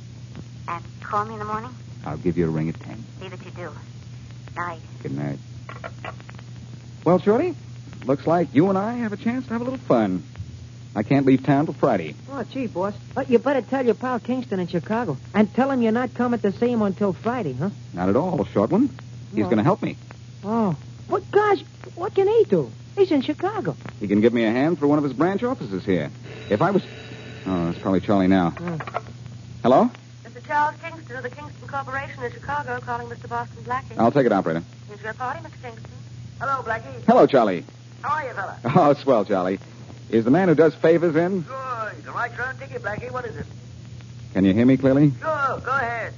And 0.67 0.83
call 1.01 1.25
me 1.27 1.35
in 1.35 1.39
the 1.39 1.45
morning. 1.45 1.71
I'll 2.05 2.17
give 2.17 2.37
you 2.37 2.47
a 2.47 2.51
ring 2.51 2.69
at 2.69 2.81
10. 2.81 3.05
See 3.21 3.29
that 3.29 3.45
you 3.45 3.51
do. 3.53 3.71
Night. 4.57 4.81
Good 5.03 5.17
night. 5.17 5.39
Well, 7.05 7.19
Shorty, 7.21 7.55
looks 8.05 8.27
like 8.27 8.53
you 8.53 8.69
and 8.69 8.77
I 8.77 8.95
have 8.95 9.13
a 9.13 9.17
chance 9.17 9.47
to 9.47 9.53
have 9.53 9.61
a 9.61 9.65
little 9.65 9.79
fun. 9.79 10.25
I 10.97 11.05
can't 11.05 11.25
leave 11.25 11.45
town 11.45 11.67
till 11.67 11.75
Friday. 11.75 12.17
Oh, 12.29 12.43
gee, 12.43 12.67
boss. 12.67 12.95
But 13.15 13.31
you 13.31 13.39
better 13.39 13.63
tell 13.63 13.85
your 13.85 13.95
pal 13.95 14.19
Kingston 14.19 14.59
in 14.59 14.67
Chicago 14.67 15.17
and 15.33 15.53
tell 15.55 15.71
him 15.71 15.83
you're 15.83 15.93
not 15.93 16.15
coming 16.15 16.41
to 16.41 16.51
see 16.51 16.71
him 16.73 16.83
until 16.83 17.13
Friday, 17.13 17.53
huh? 17.53 17.71
Not 17.93 18.09
at 18.09 18.17
all, 18.17 18.45
short 18.47 18.71
one. 18.71 18.91
He's 19.31 19.41
Well- 19.41 19.47
going 19.51 19.59
to 19.59 19.65
help 19.65 19.83
me. 19.83 19.97
Oh. 20.45 20.77
But, 21.09 21.31
gosh, 21.31 21.61
what 21.97 22.15
can 22.15 22.27
he 22.29 22.45
do? 22.45 22.71
He's 22.97 23.11
in 23.11 23.23
Chicago. 23.23 23.77
He 24.01 24.09
can 24.09 24.21
give 24.21 24.33
me 24.33 24.45
a 24.45 24.51
hand 24.51 24.79
for 24.79 24.87
one 24.87 24.99
of 24.99 25.05
his 25.05 25.13
branch 25.13 25.43
offices 25.43 25.85
here. 25.85 26.11
If 26.49 26.61
I 26.63 26.71
was. 26.71 26.83
Oh, 27.47 27.67
that's 27.67 27.79
probably 27.79 28.01
Charlie 28.01 28.29
now. 28.29 28.53
Oh. 28.61 28.79
Hello? 29.63 29.91
Mr. 30.25 30.47
Charles 30.47 30.75
Kingston 30.83 31.17
of 31.17 31.23
the 31.23 31.31
Kingston 31.31 31.69
Corporation 31.69 32.23
in 32.23 32.33
Chicago 32.33 32.79
calling 32.81 33.07
Mr. 33.09 33.29
Boston 33.29 33.63
Blackie. 33.65 33.97
I'll 33.99 34.11
take 34.13 34.27
it, 34.27 34.33
operator. 34.33 34.63
Here's 34.89 35.03
your 35.03 35.15
party, 35.15 35.41
Mr. 35.41 35.63
Kingston. 35.63 35.91
Hello, 36.41 36.63
Blackie. 36.63 37.05
Hello, 37.07 37.27
Charlie. 37.27 37.65
How 38.03 38.17
are 38.17 38.27
you, 38.29 38.35
fella? 38.35 38.59
Oh, 38.65 38.95
swell, 38.95 39.25
Charlie. 39.25 39.59
Is 40.11 40.25
the 40.25 40.31
man 40.31 40.49
who 40.49 40.55
does 40.55 40.75
favors 40.75 41.15
in? 41.17 41.43
Good. 41.43 42.05
The 42.05 42.13
right 42.13 42.37
round 42.39 42.59
ticket, 42.59 42.83
Blackie. 42.83 43.11
What 43.11 43.25
is 43.27 43.37
it? 43.37 43.47
Can 44.35 44.45
you 44.45 44.53
hear 44.55 44.67
me 44.67 44.77
clearly? 44.77 45.09
Go, 45.09 45.61
go 45.65 45.71
ahead. 45.73 46.13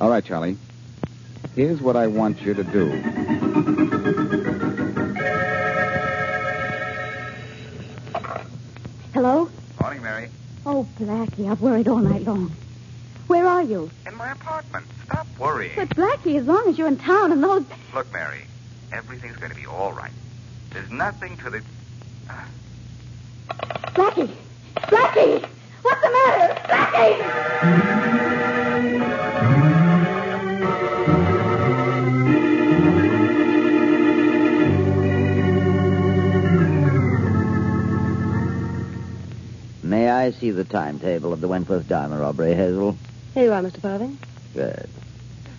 All 0.00 0.08
right, 0.10 0.24
Charlie. 0.24 0.56
Here's 1.56 1.80
what 1.80 1.96
I 1.96 2.06
want 2.06 2.40
you 2.42 2.54
to 2.54 2.62
do. 2.62 2.90
Hello? 9.12 9.50
Morning, 9.80 10.02
Mary. 10.02 10.28
Oh, 10.64 10.86
Blackie, 10.98 11.50
I've 11.50 11.60
worried 11.60 11.88
all 11.88 11.98
night 11.98 12.22
long. 12.22 12.52
Where 13.26 13.46
are 13.46 13.62
you? 13.62 13.90
In 14.06 14.14
my 14.14 14.30
apartment. 14.30 14.86
Stop 15.04 15.26
worrying. 15.38 15.72
But, 15.74 15.88
Blackie, 15.90 16.38
as 16.38 16.46
long 16.46 16.68
as 16.68 16.78
you're 16.78 16.86
in 16.88 16.96
town 16.96 17.32
and 17.32 17.42
those... 17.42 17.64
Look, 17.94 18.12
Mary, 18.12 18.44
everything's 18.92 19.36
going 19.36 19.50
to 19.50 19.56
be 19.56 19.66
all 19.66 19.92
right. 19.92 20.12
There's 20.70 20.90
nothing 20.90 21.36
to 21.38 21.50
the. 21.50 21.62
Blackie! 23.94 24.30
Blackie! 24.76 25.48
What's 25.82 26.00
the 26.00 26.10
matter? 26.10 26.54
Blackie! 26.68 28.20
I 40.30 40.32
see 40.32 40.52
the 40.52 40.62
timetable 40.62 41.32
of 41.32 41.40
the 41.40 41.48
Wentworth 41.48 41.88
diamond 41.88 42.20
robbery, 42.20 42.54
Hazel? 42.54 42.96
Here 43.34 43.46
you 43.46 43.52
are, 43.52 43.60
Mr. 43.62 43.80
Farthing. 43.80 44.16
Good. 44.54 44.88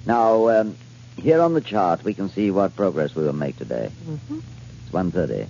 Now, 0.05 0.47
um, 0.47 0.77
here 1.17 1.41
on 1.41 1.53
the 1.53 1.59
chart, 1.59 2.05
we 2.05 2.13
can 2.13 2.29
see 2.29 2.51
what 2.51 2.73
progress 2.77 3.13
we 3.13 3.23
will 3.25 3.33
make 3.33 3.57
today. 3.57 3.91
Mm-hmm. 4.07 4.39
It's 4.85 4.93
1.30. 4.93 5.47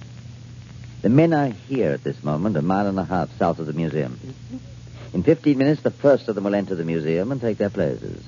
The 1.04 1.10
men 1.10 1.34
are 1.36 1.50
here 1.50 1.92
at 1.92 2.04
this 2.04 2.24
moment, 2.24 2.58
a 2.58 2.64
mile 2.64 2.88
and 2.88 2.98
a 2.98 3.04
half 3.04 3.30
south 3.38 3.60
of 3.60 3.68
the 3.68 3.74
museum. 3.74 4.20
In 5.14 5.22
15 5.22 5.56
minutes, 5.56 5.84
the 5.84 5.92
first 5.92 6.28
of 6.28 6.34
them 6.34 6.46
will 6.46 6.56
enter 6.56 6.74
the 6.74 6.84
museum 6.84 7.32
and 7.32 7.40
take 7.40 7.60
their 7.60 7.70
places. 7.70 8.24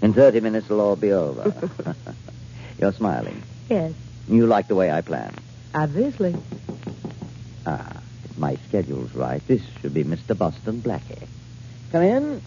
In 0.00 0.14
30 0.14 0.40
minutes, 0.40 0.64
it'll 0.64 0.80
all 0.80 0.96
be 0.96 1.12
over. 1.12 1.52
You're 2.78 2.94
smiling. 2.94 3.42
Yes, 3.68 3.92
You 4.28 4.46
like 4.46 4.68
the 4.68 4.76
way 4.76 4.90
I 4.90 5.02
plan. 5.02 5.34
obviously. 5.74 6.34
Ah, 7.66 7.95
if 8.36 8.40
my 8.40 8.56
schedule's 8.68 9.14
right, 9.14 9.46
this 9.46 9.62
should 9.80 9.94
be 9.94 10.04
Mr. 10.04 10.36
Boston 10.36 10.82
Blackie. 10.82 11.26
Come 11.90 12.02
in. 12.02 12.42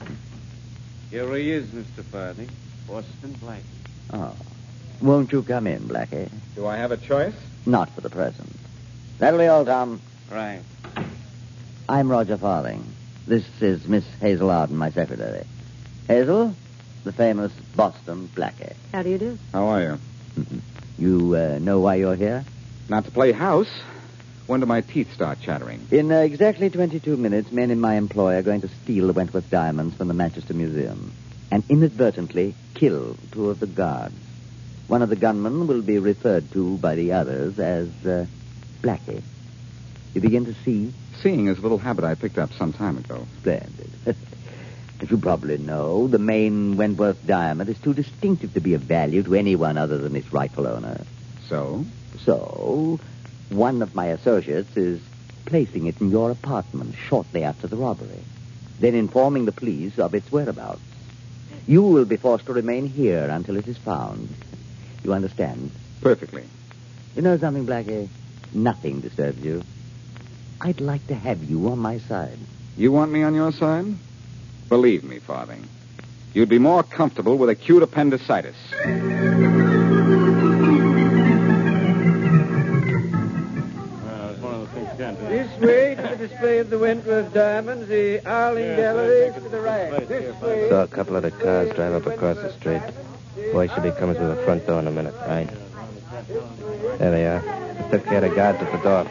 Here 1.10 1.36
he 1.36 1.52
is, 1.52 1.68
Mr. 1.70 2.04
Farthing. 2.04 2.50
Boston 2.88 3.36
Blackie. 3.42 3.64
Oh. 4.14 4.36
Won't 5.02 5.32
you 5.32 5.42
come 5.44 5.66
in, 5.66 5.82
Blackie? 5.82 6.30
Do 6.56 6.68
I 6.68 6.78
have 6.78 6.92
a 6.92 6.98
choice? 6.98 7.34
Not 7.66 7.90
for 7.92 8.02
the 8.02 8.10
present. 8.10 8.56
That'll 9.18 9.40
be 9.40 9.48
all, 9.48 9.66
Tom. 9.66 10.02
Right. 10.32 10.62
I'm 11.88 12.10
Roger 12.10 12.38
Farthing. 12.38 12.84
This 13.26 13.46
is 13.62 13.88
Miss 13.88 14.06
Hazel 14.20 14.52
Arden, 14.52 14.78
my 14.78 14.92
secretary. 14.92 15.46
Hazel, 16.08 16.54
the 17.04 17.14
famous 17.14 17.52
Boston 17.76 18.30
Blackie. 18.36 18.76
How 18.92 19.02
do 19.02 19.10
you 19.10 19.18
do? 19.18 19.38
How 19.54 19.68
are 19.68 19.82
you? 19.82 20.00
You 21.00 21.34
uh, 21.34 21.60
know 21.60 21.80
why 21.80 21.96
you're 21.96 22.18
here? 22.18 22.44
Not 22.90 23.06
to 23.06 23.12
play 23.12 23.32
house. 23.32 23.70
When 24.50 24.62
do 24.62 24.66
my 24.66 24.82
teeth 24.82 25.14
start 25.14 25.42
chattering? 25.42 25.88
In 25.92 26.12
uh, 26.12 26.22
exactly 26.22 26.72
22 26.72 27.18
minutes, 27.18 27.52
men 27.52 27.70
in 27.70 27.80
my 27.80 27.98
employ 27.98 28.36
are 28.36 28.42
going 28.42 28.62
to 28.62 28.68
steal 28.68 29.06
the 29.06 29.14
Wentworth 29.14 29.48
diamonds 29.52 29.96
from 29.96 30.08
the 30.08 30.16
Manchester 30.16 30.56
Museum 30.56 31.14
and 31.52 31.64
inadvertently 31.70 32.56
kill 32.74 33.16
two 33.32 33.52
of 33.52 33.60
the 33.60 33.68
guards. 33.68 34.16
One 34.88 35.04
of 35.04 35.10
the 35.10 35.16
gunmen 35.16 35.68
will 35.68 35.84
be 35.84 36.00
referred 36.00 36.52
to 36.54 36.80
by 36.80 36.96
the 36.96 37.12
others 37.12 37.60
as 37.60 37.90
uh, 38.04 38.26
Blackie. 38.82 39.22
You 40.16 40.22
begin 40.22 40.46
to 40.46 40.56
see? 40.66 40.96
Seeing 41.22 41.48
is 41.48 41.60
a 41.60 41.62
little 41.62 41.78
habit 41.78 42.04
I 42.04 42.16
picked 42.16 42.40
up 42.40 42.52
some 42.54 42.74
time 42.74 42.98
ago. 42.98 43.28
Splendid. 43.42 43.92
As 45.00 45.12
you 45.12 45.20
probably 45.20 45.60
know, 45.60 46.08
the 46.08 46.18
main 46.18 46.76
Wentworth 46.76 47.24
diamond 47.24 47.70
is 47.70 47.78
too 47.78 47.94
distinctive 47.94 48.56
to 48.56 48.62
be 48.62 48.74
of 48.74 48.82
value 48.82 49.22
to 49.22 49.36
anyone 49.36 49.78
other 49.78 50.00
than 50.00 50.16
its 50.16 50.34
rightful 50.34 50.66
owner. 50.66 51.06
So? 51.48 51.86
So, 52.26 53.00
one 53.50 53.82
of 53.82 53.96
my 53.96 54.08
associates 54.08 54.76
is 54.78 55.02
placing 55.46 55.88
it 55.88 56.00
in 56.00 56.12
your 56.12 56.32
apartment 56.32 56.96
shortly 57.08 57.44
after 57.44 57.68
the 57.68 57.76
robbery, 57.76 58.24
then 58.80 58.96
informing 58.96 59.46
the 59.46 59.52
police 59.52 59.98
of 59.98 60.14
its 60.14 60.32
whereabouts. 60.32 60.82
You 61.68 61.84
will 61.84 62.06
be 62.06 62.18
forced 62.18 62.46
to 62.46 62.54
remain 62.54 62.88
here 62.88 63.28
until 63.30 63.58
it 63.58 63.68
is 63.68 63.78
found. 63.78 64.30
You 65.04 65.14
understand? 65.14 65.72
Perfectly. 66.02 66.44
You 67.16 67.22
know 67.22 67.38
something, 67.38 67.66
Blackie? 67.66 68.10
Nothing 68.54 69.02
disturbs 69.02 69.44
you. 69.44 69.64
I'd 70.62 70.82
like 70.82 71.06
to 71.08 71.16
have 71.16 71.44
you 71.44 71.70
on 71.70 71.80
my 71.80 72.00
side. 72.00 72.38
You 72.78 72.92
want 72.92 73.12
me 73.12 73.24
on 73.24 73.34
your 73.34 73.52
side? 73.52 73.86
Believe 74.68 75.04
me, 75.04 75.20
Farthing. 75.20 75.68
You'd 76.34 76.50
be 76.50 76.60
more 76.60 76.84
comfortable 76.84 77.38
with 77.38 77.50
acute 77.50 77.84
appendicitis. 77.84 78.56
Of 85.10 85.20
those 85.22 85.30
things 85.30 85.52
you 85.52 85.68
can't 85.68 85.68
do. 85.68 85.68
This 85.68 85.68
way 85.68 85.96
to 85.96 86.16
the 86.16 86.28
display 86.28 86.60
of 86.60 86.70
the 86.70 86.80
Wentworth 86.80 87.34
diamonds, 87.34 87.88
the 87.88 88.20
Arling 88.26 88.76
Gallery 88.76 89.34
to 89.34 89.50
the 89.50 89.62
right. 89.62 90.08
This 90.08 90.42
way. 90.42 90.70
Saw 90.70 90.84
a 90.84 90.88
couple 90.88 91.16
of 91.16 91.24
the 91.24 91.32
cars 91.32 91.74
drive 91.76 91.94
up 91.94 92.06
across 92.06 92.38
the 92.38 92.52
street. 92.54 92.82
Boy 93.54 93.68
should 93.68 93.84
be 93.84 93.92
coming 93.92 94.16
through 94.16 94.36
the 94.36 94.42
front 94.44 94.66
door 94.68 94.80
in 94.80 94.88
a 94.88 94.92
minute, 94.92 95.16
right? 95.28 95.50
There 96.98 97.12
they 97.12 97.26
are. 97.26 97.40
I 97.40 97.90
took 97.90 98.06
care 98.06 98.24
of 98.24 98.30
the 98.30 98.36
guards 98.36 98.60
at 98.60 98.72
the 98.72 98.78
door. 98.80 99.08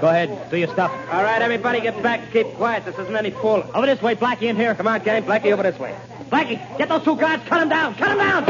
Go 0.00 0.08
ahead, 0.08 0.50
do 0.50 0.56
your 0.56 0.68
stuff. 0.68 0.90
All 1.12 1.22
right, 1.22 1.40
everybody 1.42 1.80
get 1.80 2.02
back. 2.02 2.32
Keep 2.32 2.54
quiet. 2.54 2.84
This 2.84 2.98
isn't 2.98 3.14
any 3.14 3.30
fooling. 3.30 3.70
Over 3.74 3.86
this 3.86 4.00
way, 4.02 4.14
Blackie, 4.14 4.42
in 4.42 4.56
here. 4.56 4.74
Come 4.74 4.88
on, 4.88 5.00
get 5.00 5.04
gang. 5.04 5.22
Blackie, 5.24 5.52
over 5.52 5.62
this 5.62 5.78
way. 5.78 5.94
Blackie, 6.30 6.78
get 6.78 6.88
those 6.88 7.04
two 7.04 7.16
guards. 7.16 7.44
Cut 7.44 7.60
them 7.60 7.68
down. 7.68 7.94
Cut 7.94 8.08
them 8.08 8.18
down. 8.18 8.44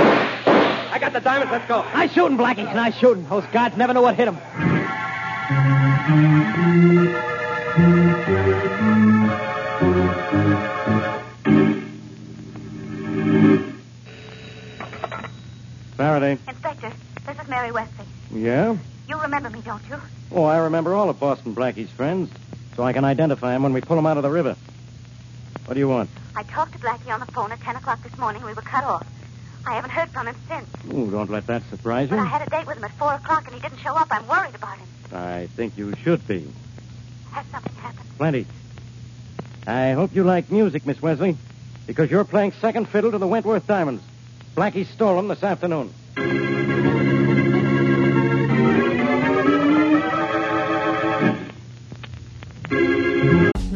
I 0.93 0.99
got 0.99 1.13
the 1.13 1.21
diamonds. 1.21 1.53
Let's 1.53 1.67
go. 1.67 1.83
Nice 1.83 2.13
shooting, 2.13 2.39
Blackie. 2.39 2.65
Nice 2.75 2.97
shooting. 2.97 3.29
Those 3.29 3.45
guards 3.47 3.77
never 3.77 3.93
know 3.93 4.03
what 4.03 4.17
hit 4.17 4.27
them. 4.27 4.80
They? 16.21 16.33
Inspector, 16.49 16.93
this 17.27 17.41
is 17.41 17.49
Mary 17.49 17.73
Wesley. 17.73 18.05
Yeah? 18.33 18.77
You 19.09 19.21
remember 19.21 19.51
me, 19.51 19.61
don't 19.63 19.83
you? 19.89 19.97
Oh, 20.33 20.45
I 20.45 20.59
remember 20.59 20.95
all 20.95 21.09
of 21.11 21.19
Boston 21.19 21.55
Blackie's 21.55 21.91
friends, 21.91 22.31
so 22.77 22.85
I 22.85 22.93
can 22.93 23.05
identify 23.05 23.55
him 23.55 23.63
when 23.63 23.73
we 23.73 23.81
pull 23.81 23.99
him 23.99 24.07
out 24.07 24.17
of 24.17 24.23
the 24.23 24.31
river. 24.31 24.57
What 25.65 25.75
do 25.75 25.81
you 25.81 25.89
want? 25.89 26.11
I 26.37 26.43
talked 26.45 26.73
to 26.73 26.79
Blackie 26.79 27.13
on 27.13 27.21
the 27.21 27.27
phone 27.27 27.51
at 27.53 27.61
10 27.61 27.77
o'clock 27.77 28.03
this 28.03 28.17
morning. 28.19 28.43
And 28.43 28.49
we 28.51 28.55
were 28.55 28.63
cut 28.63 28.85
off. 28.85 29.07
I 29.67 29.75
haven't 29.75 29.91
heard 29.91 30.09
from 30.11 30.27
him 30.27 30.37
since. 30.49 30.69
Oh, 30.93 31.11
don't 31.11 31.31
let 31.31 31.47
that 31.49 31.63
surprise 31.71 32.09
But 32.09 32.17
you. 32.17 32.23
I 32.23 32.27
had 32.27 32.47
a 32.47 32.51
date 32.51 32.67
with 32.67 32.79
him 32.79 32.85
at 32.85 32.93
4 32.93 33.15
o'clock 33.15 33.47
and 33.47 33.55
he 33.55 33.61
didn't 33.61 33.79
show 33.79 33.95
up. 33.95 34.09
I'm 34.11 34.27
worried 34.27 34.55
about 34.55 34.79
him. 34.79 34.87
I 35.13 35.49
think 35.57 35.77
you 35.77 35.95
should 36.03 36.27
be. 36.27 36.47
Has 37.33 37.47
something 37.47 37.75
happened? 37.75 38.09
Plenty. 38.17 38.47
I 39.67 39.93
hope 39.93 40.15
you 40.15 40.25
like 40.25 40.51
music, 40.51 40.87
Miss 40.87 41.01
Wesley, 41.03 41.37
because 41.87 42.11
you're 42.11 42.25
playing 42.25 42.53
second 42.53 42.89
fiddle 42.89 43.13
to 43.13 43.19
the 43.19 43.27
Wentworth 43.27 43.67
Diamonds. 43.67 44.03
Blackie 44.57 44.87
stole 44.87 45.17
them 45.17 45.29
this 45.29 45.43
afternoon. 45.43 45.93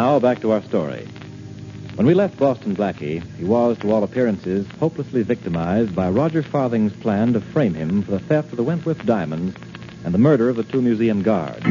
Now 0.00 0.18
back 0.18 0.40
to 0.40 0.50
our 0.50 0.62
story. 0.62 1.06
When 1.96 2.06
we 2.06 2.14
left 2.14 2.38
Boston 2.38 2.74
Blackie, 2.74 3.22
he 3.36 3.44
was, 3.44 3.76
to 3.80 3.92
all 3.92 4.02
appearances, 4.02 4.66
hopelessly 4.78 5.22
victimized 5.22 5.94
by 5.94 6.08
Roger 6.08 6.42
Farthing's 6.42 6.94
plan 6.94 7.34
to 7.34 7.40
frame 7.42 7.74
him 7.74 8.02
for 8.02 8.12
the 8.12 8.18
theft 8.18 8.50
of 8.50 8.56
the 8.56 8.62
Wentworth 8.62 9.04
diamonds 9.04 9.54
and 10.02 10.14
the 10.14 10.18
murder 10.18 10.48
of 10.48 10.56
the 10.56 10.62
two 10.62 10.80
museum 10.80 11.20
guards. 11.20 11.66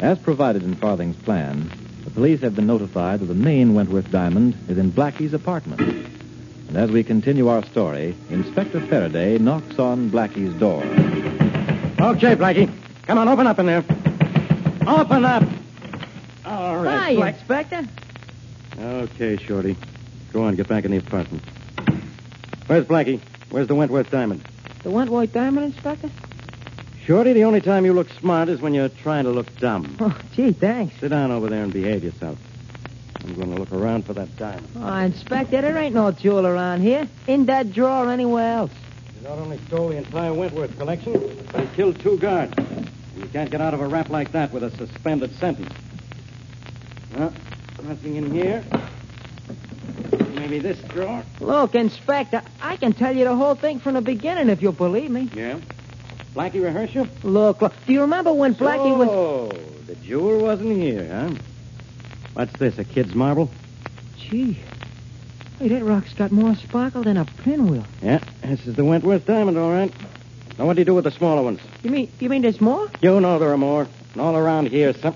As 0.00 0.18
provided 0.18 0.62
in 0.62 0.76
Farthing's 0.76 1.22
plan, 1.24 1.70
the 2.04 2.10
police 2.10 2.40
have 2.40 2.56
been 2.56 2.66
notified 2.66 3.20
that 3.20 3.26
the 3.26 3.34
main 3.34 3.74
Wentworth 3.74 4.10
diamond 4.10 4.56
is 4.68 4.78
in 4.78 4.90
Blackie's 4.90 5.34
apartment. 5.34 5.82
And 5.82 6.76
as 6.78 6.90
we 6.90 7.04
continue 7.04 7.48
our 7.48 7.62
story, 7.66 8.16
Inspector 8.30 8.80
Faraday 8.86 9.36
knocks 9.36 9.78
on 9.78 10.10
Blackie's 10.10 10.58
door. 10.58 10.82
Okay, 12.00 12.34
Blackie. 12.34 12.72
Come 13.02 13.18
on, 13.18 13.28
open 13.28 13.46
up 13.46 13.58
in 13.58 13.66
there. 13.66 13.84
Open 14.86 15.26
up. 15.26 15.51
All 16.86 16.88
right, 16.88 16.98
Hi, 17.00 17.14
Black. 17.14 17.34
Inspector. 17.36 17.88
Okay, 18.78 19.36
Shorty. 19.36 19.76
Go 20.32 20.42
on, 20.42 20.56
get 20.56 20.68
back 20.68 20.84
in 20.84 20.90
the 20.90 20.96
apartment. 20.96 21.42
Where's 22.66 22.86
Blackie? 22.86 23.20
Where's 23.50 23.68
the 23.68 23.74
Wentworth 23.74 24.10
diamond? 24.10 24.42
The 24.82 24.90
Wentworth 24.90 25.32
Diamond, 25.32 25.66
Inspector? 25.66 26.10
Shorty, 27.04 27.32
the 27.34 27.44
only 27.44 27.60
time 27.60 27.84
you 27.84 27.92
look 27.92 28.08
smart 28.18 28.48
is 28.48 28.60
when 28.60 28.74
you're 28.74 28.88
trying 28.88 29.24
to 29.24 29.30
look 29.30 29.54
dumb. 29.58 29.96
Oh, 30.00 30.18
gee, 30.34 30.52
thanks. 30.52 30.98
Sit 31.00 31.10
down 31.10 31.30
over 31.30 31.48
there 31.48 31.62
and 31.62 31.72
behave 31.72 32.02
yourself. 32.02 32.38
I'm 33.22 33.34
going 33.34 33.54
to 33.54 33.60
look 33.60 33.72
around 33.72 34.04
for 34.06 34.14
that 34.14 34.36
diamond. 34.36 34.68
Oh, 34.76 34.94
Inspector, 34.96 35.60
there 35.60 35.76
ain't 35.76 35.94
no 35.94 36.10
jewel 36.10 36.46
around 36.46 36.80
here. 36.80 37.06
In 37.28 37.46
that 37.46 37.72
drawer 37.72 38.06
or 38.06 38.10
anywhere 38.10 38.56
else. 38.56 38.72
You 39.20 39.28
not 39.28 39.38
only 39.38 39.58
stole 39.68 39.90
the 39.90 39.96
entire 39.98 40.32
Wentworth 40.34 40.76
collection, 40.78 41.12
but 41.52 41.60
you 41.62 41.68
killed 41.76 42.00
two 42.00 42.18
guards. 42.18 42.54
You 43.16 43.26
can't 43.26 43.50
get 43.50 43.60
out 43.60 43.74
of 43.74 43.80
a 43.80 43.86
rap 43.86 44.08
like 44.08 44.32
that 44.32 44.52
with 44.52 44.64
a 44.64 44.70
suspended 44.76 45.32
sentence. 45.38 45.72
Well, 47.16 47.32
nothing 47.82 48.16
in 48.16 48.30
here. 48.30 48.64
Maybe 50.34 50.58
this 50.58 50.78
drawer. 50.88 51.22
Look, 51.40 51.74
Inspector, 51.74 52.42
I 52.60 52.76
can 52.76 52.92
tell 52.92 53.14
you 53.16 53.24
the 53.24 53.36
whole 53.36 53.54
thing 53.54 53.80
from 53.80 53.94
the 53.94 54.00
beginning 54.00 54.48
if 54.48 54.62
you'll 54.62 54.72
believe 54.72 55.10
me. 55.10 55.30
Yeah? 55.34 55.60
Blackie 56.34 56.62
rehearsal? 56.62 57.06
Look, 57.22 57.60
look. 57.60 57.74
Do 57.86 57.92
you 57.92 58.00
remember 58.00 58.32
when 58.32 58.54
Blackie 58.54 58.96
was... 58.96 59.08
Oh, 59.08 59.52
the 59.86 59.94
jewel 59.96 60.40
wasn't 60.40 60.76
here, 60.76 61.06
huh? 61.08 61.34
What's 62.32 62.58
this, 62.58 62.78
a 62.78 62.84
kid's 62.84 63.14
marble? 63.14 63.50
Gee. 64.16 64.58
Hey, 65.58 65.68
that 65.68 65.84
rock's 65.84 66.14
got 66.14 66.32
more 66.32 66.54
sparkle 66.56 67.02
than 67.02 67.18
a 67.18 67.24
pinwheel. 67.24 67.84
Yeah, 68.00 68.20
this 68.42 68.66
is 68.66 68.74
the 68.74 68.84
Wentworth 68.84 69.26
diamond, 69.26 69.58
all 69.58 69.70
right. 69.70 69.92
Now, 70.58 70.66
what 70.66 70.74
do 70.74 70.80
you 70.80 70.86
do 70.86 70.94
with 70.94 71.04
the 71.04 71.10
smaller 71.10 71.42
ones? 71.42 71.60
You 71.82 71.90
mean 71.90 72.10
you 72.18 72.28
mean 72.28 72.42
there's 72.42 72.60
more? 72.60 72.90
You 73.00 73.20
know 73.20 73.38
there 73.38 73.52
are 73.52 73.58
more. 73.58 73.86
And 74.12 74.22
all 74.22 74.36
around 74.36 74.68
here, 74.68 74.92
some... 74.94 75.14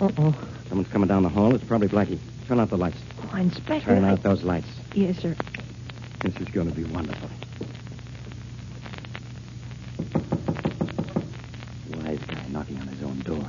Uh-oh. 0.00 0.34
Someone's 0.68 0.88
coming 0.88 1.08
down 1.08 1.22
the 1.22 1.28
hall. 1.28 1.54
It's 1.54 1.64
probably 1.64 1.88
Blackie. 1.88 2.18
Turn 2.48 2.60
out 2.60 2.70
the 2.70 2.76
lights. 2.76 2.98
Oh, 3.32 3.36
Inspector. 3.36 3.86
Turn 3.86 4.04
I- 4.04 4.10
out 4.10 4.22
those 4.22 4.42
lights. 4.42 4.68
Yes, 4.94 5.18
sir. 5.18 5.36
This 6.20 6.36
is 6.36 6.48
going 6.48 6.68
to 6.70 6.74
be 6.74 6.84
wonderful. 6.84 7.28
Wise 11.90 12.18
guy 12.26 12.44
knocking 12.48 12.78
on 12.80 12.86
his 12.88 13.02
own 13.02 13.18
door. 13.20 13.44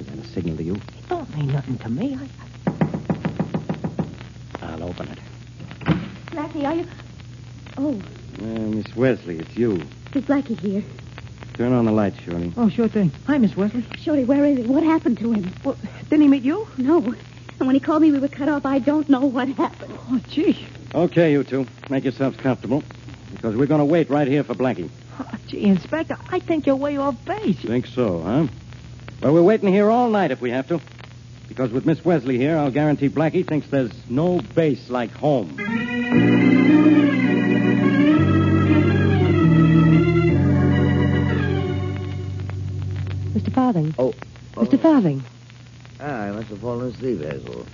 Is 0.00 0.06
that 0.06 0.18
a 0.18 0.24
signal 0.28 0.56
to 0.56 0.62
you? 0.62 0.74
It 0.74 1.08
don't 1.08 1.36
mean 1.36 1.52
nothing 1.52 1.78
to 1.78 1.88
me. 1.88 2.16
I... 2.16 2.28
I'll 4.62 4.82
open 4.84 5.08
it. 5.08 5.18
Blackie, 6.26 6.64
are 6.64 6.74
you... 6.74 6.86
Oh, 7.76 8.00
Miss 8.40 8.94
Wesley, 8.96 9.38
it's 9.38 9.56
you. 9.56 9.82
is 10.14 10.24
Blackie 10.24 10.58
here? 10.58 10.82
Turn 11.58 11.72
on 11.72 11.86
the 11.86 11.92
lights, 11.92 12.20
Shirley. 12.20 12.52
Oh, 12.56 12.68
sure 12.68 12.86
thing. 12.86 13.10
Hi, 13.26 13.36
Miss 13.36 13.56
Wesley. 13.56 13.84
Shorty, 13.96 14.22
where 14.22 14.44
is 14.44 14.58
he? 14.58 14.62
What 14.62 14.84
happened 14.84 15.18
to 15.18 15.32
him? 15.32 15.52
Well, 15.64 15.76
didn't 16.08 16.22
he 16.22 16.28
meet 16.28 16.44
you? 16.44 16.68
No. 16.76 16.98
And 16.98 17.66
when 17.66 17.74
he 17.74 17.80
called 17.80 18.00
me 18.00 18.12
we 18.12 18.20
were 18.20 18.28
cut 18.28 18.48
off, 18.48 18.64
I 18.64 18.78
don't 18.78 19.08
know 19.08 19.26
what 19.26 19.48
happened. 19.48 19.92
Oh, 20.08 20.20
gee. 20.30 20.64
Okay, 20.94 21.32
you 21.32 21.42
two. 21.42 21.66
Make 21.90 22.04
yourselves 22.04 22.36
comfortable. 22.36 22.84
Because 23.32 23.56
we're 23.56 23.66
going 23.66 23.80
to 23.80 23.84
wait 23.84 24.08
right 24.08 24.28
here 24.28 24.44
for 24.44 24.54
Blackie. 24.54 24.88
Oh, 25.18 25.28
gee, 25.48 25.64
Inspector, 25.64 26.16
I 26.30 26.38
think 26.38 26.64
you're 26.64 26.76
way 26.76 26.96
off 26.96 27.16
base. 27.24 27.58
Think 27.58 27.88
so, 27.88 28.20
huh? 28.20 28.46
Well, 29.20 29.34
we're 29.34 29.42
waiting 29.42 29.72
here 29.72 29.90
all 29.90 30.10
night 30.10 30.30
if 30.30 30.40
we 30.40 30.50
have 30.50 30.68
to. 30.68 30.80
Because 31.48 31.72
with 31.72 31.84
Miss 31.84 32.04
Wesley 32.04 32.38
here, 32.38 32.56
I'll 32.56 32.70
guarantee 32.70 33.08
Blackie 33.08 33.44
thinks 33.44 33.66
there's 33.66 33.90
no 34.08 34.40
base 34.54 34.88
like 34.90 35.10
home. 35.10 35.56
Mr. 43.38 43.52
Farthing. 43.52 43.94
Oh. 43.98 44.12
Mr. 44.54 44.80
Farthing. 44.80 45.22
Ah, 46.00 46.22
I 46.22 46.30
must 46.32 46.48
have 46.48 46.58
fallen 46.58 46.88
asleep, 46.88 47.22
Hazel. 47.22 47.66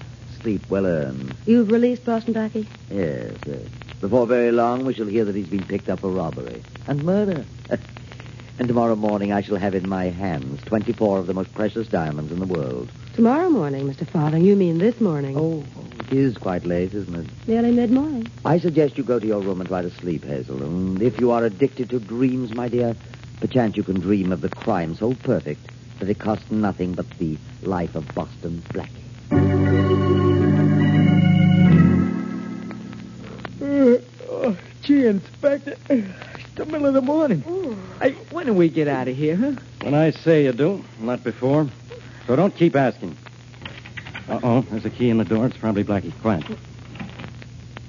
Sleep 0.43 0.63
well 0.69 0.87
earned. 0.87 1.35
You've 1.47 1.71
released 1.71 2.05
Boston 2.05 2.35
Blackie? 2.35 2.67
Yes, 2.91 3.33
yes. 3.47 3.63
Before 4.01 4.27
very 4.27 4.53
long, 4.53 4.85
we 4.85 4.93
shall 4.93 5.07
hear 5.07 5.25
that 5.25 5.35
he's 5.35 5.49
been 5.49 5.65
picked 5.65 5.89
up 5.89 6.01
for 6.01 6.11
robbery 6.11 6.63
and 6.87 7.03
murder. 7.03 7.47
and 8.59 8.69
tomorrow 8.69 8.95
morning, 8.95 9.33
I 9.33 9.41
shall 9.41 9.57
have 9.57 9.75
in 9.75 9.89
my 9.89 10.07
hands 10.07 10.63
24 10.65 11.21
of 11.21 11.27
the 11.27 11.33
most 11.33 11.55
precious 11.55 11.89
diamonds 11.89 12.31
in 12.31 12.41
the 12.41 12.47
world. 12.47 12.91
Tomorrow 13.15 13.49
morning, 13.49 13.87
Mr. 13.89 14.07
Farthing. 14.07 14.45
You 14.45 14.57
mean 14.57 14.77
this 14.77 15.01
morning? 15.01 15.39
Oh, 15.39 15.65
it 16.01 16.13
is 16.13 16.37
quite 16.37 16.67
late, 16.67 16.93
isn't 16.93 17.15
it? 17.15 17.49
Nearly 17.49 17.71
mid-morning. 17.73 18.27
I 18.45 18.59
suggest 18.59 18.99
you 18.99 19.05
go 19.05 19.19
to 19.19 19.27
your 19.27 19.41
room 19.41 19.61
and 19.61 19.69
try 19.69 19.81
to 19.81 19.91
sleep, 19.91 20.25
Hazel. 20.25 20.63
And 20.63 21.01
if 21.01 21.19
you 21.19 21.31
are 21.31 21.45
addicted 21.45 21.89
to 21.91 22.01
dreams, 22.01 22.53
my 22.53 22.69
dear, 22.69 22.95
perchance 23.47 23.77
you 23.77 23.83
can 23.83 24.01
dream 24.01 24.33
of 24.33 24.41
the 24.41 24.49
crime 24.49 24.95
so 24.95 25.13
perfect 25.23 25.61
that 25.99 26.09
it 26.09 26.19
costs 26.19 26.51
nothing 26.51 26.95
but 26.95 27.07
the 27.19 27.37
life 27.63 27.95
of 27.95 28.15
Boston 28.15 28.63
Blackie. 28.71 28.89
Uh, 33.61 34.01
oh, 34.31 34.57
gee, 34.83 35.05
Inspector. 35.05 35.77
It's 35.91 36.55
the 36.55 36.65
middle 36.65 36.87
of 36.87 36.95
the 36.95 37.03
morning. 37.03 37.45
Hey, 38.01 38.13
when 38.31 38.47
do 38.47 38.55
we 38.55 38.71
get 38.71 38.89
out 38.89 39.09
of 39.09 39.17
here, 39.17 39.37
huh? 39.37 39.53
When 39.83 39.93
I 39.93 40.13
say 40.13 40.45
you 40.45 40.53
do, 40.53 40.83
not 40.99 41.23
before. 41.23 41.69
So 42.27 42.37
don't 42.37 42.57
keep 42.57 42.75
asking. 42.75 43.15
Uh-oh, 44.27 44.63
there's 44.71 44.87
a 44.87 44.91
key 44.91 45.11
in 45.11 45.19
the 45.19 45.25
door. 45.27 45.45
It's 45.45 45.59
probably 45.59 45.85
Blackie. 45.85 46.19
Quiet. 46.23 46.47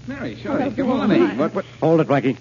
Mary, 0.05 0.35
Shorty, 0.35 0.69
good 0.71 0.85
morning. 0.85 1.37
What, 1.37 1.53
what? 1.53 1.63
Hold 1.79 2.01
it, 2.01 2.09
Blackie. 2.09 2.37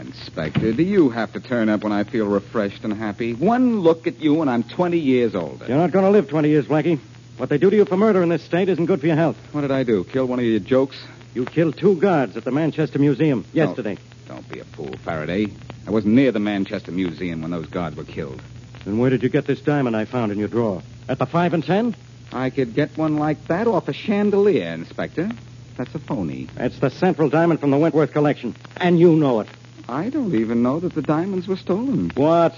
Inspector, 0.00 0.72
do 0.72 0.82
you 0.82 1.10
have 1.10 1.32
to 1.34 1.40
turn 1.40 1.68
up 1.68 1.82
when 1.82 1.92
I 1.92 2.04
feel 2.04 2.26
refreshed 2.26 2.84
and 2.84 2.92
happy? 2.92 3.34
One 3.34 3.80
look 3.80 4.06
at 4.06 4.18
you 4.20 4.40
and 4.40 4.50
I'm 4.50 4.62
20 4.62 4.98
years 4.98 5.34
older. 5.34 5.66
You're 5.66 5.76
not 5.76 5.92
going 5.92 6.04
to 6.04 6.10
live 6.10 6.28
20 6.28 6.48
years, 6.48 6.66
Blackie. 6.66 6.98
What 7.36 7.48
they 7.48 7.58
do 7.58 7.70
to 7.70 7.76
you 7.76 7.84
for 7.84 7.96
murder 7.96 8.22
in 8.22 8.28
this 8.28 8.42
state 8.42 8.68
isn't 8.68 8.86
good 8.86 9.00
for 9.00 9.06
your 9.06 9.16
health. 9.16 9.36
What 9.52 9.60
did 9.62 9.70
I 9.70 9.82
do? 9.82 10.04
Kill 10.04 10.26
one 10.26 10.38
of 10.38 10.44
your 10.44 10.60
jokes? 10.60 10.96
You 11.34 11.44
killed 11.44 11.78
two 11.78 11.96
guards 11.96 12.36
at 12.36 12.44
the 12.44 12.50
Manchester 12.50 12.98
Museum 12.98 13.44
yesterday. 13.52 13.96
Oh, 13.98 14.34
don't 14.34 14.48
be 14.48 14.60
a 14.60 14.64
fool, 14.64 14.96
Faraday. 15.04 15.46
I 15.86 15.90
wasn't 15.90 16.14
near 16.14 16.32
the 16.32 16.40
Manchester 16.40 16.92
Museum 16.92 17.42
when 17.42 17.50
those 17.50 17.66
guards 17.66 17.96
were 17.96 18.04
killed. 18.04 18.42
Then 18.84 18.98
where 18.98 19.10
did 19.10 19.22
you 19.22 19.28
get 19.28 19.46
this 19.46 19.60
diamond 19.60 19.96
I 19.96 20.06
found 20.06 20.32
in 20.32 20.38
your 20.38 20.48
drawer? 20.48 20.82
At 21.08 21.18
the 21.18 21.26
five 21.26 21.52
and 21.54 21.64
ten? 21.64 21.94
I 22.32 22.50
could 22.50 22.74
get 22.74 22.96
one 22.96 23.16
like 23.16 23.46
that 23.48 23.66
off 23.66 23.88
a 23.88 23.92
chandelier, 23.92 24.72
Inspector. 24.72 25.30
That's 25.76 25.94
a 25.94 25.98
phony. 25.98 26.48
That's 26.54 26.78
the 26.78 26.90
central 26.90 27.28
diamond 27.28 27.60
from 27.60 27.70
the 27.70 27.78
Wentworth 27.78 28.12
collection. 28.12 28.54
And 28.76 28.98
you 28.98 29.16
know 29.16 29.40
it. 29.40 29.48
I 29.90 30.08
don't 30.08 30.36
even 30.36 30.62
know 30.62 30.78
that 30.78 30.94
the 30.94 31.02
diamonds 31.02 31.48
were 31.48 31.56
stolen. 31.56 32.10
What? 32.14 32.54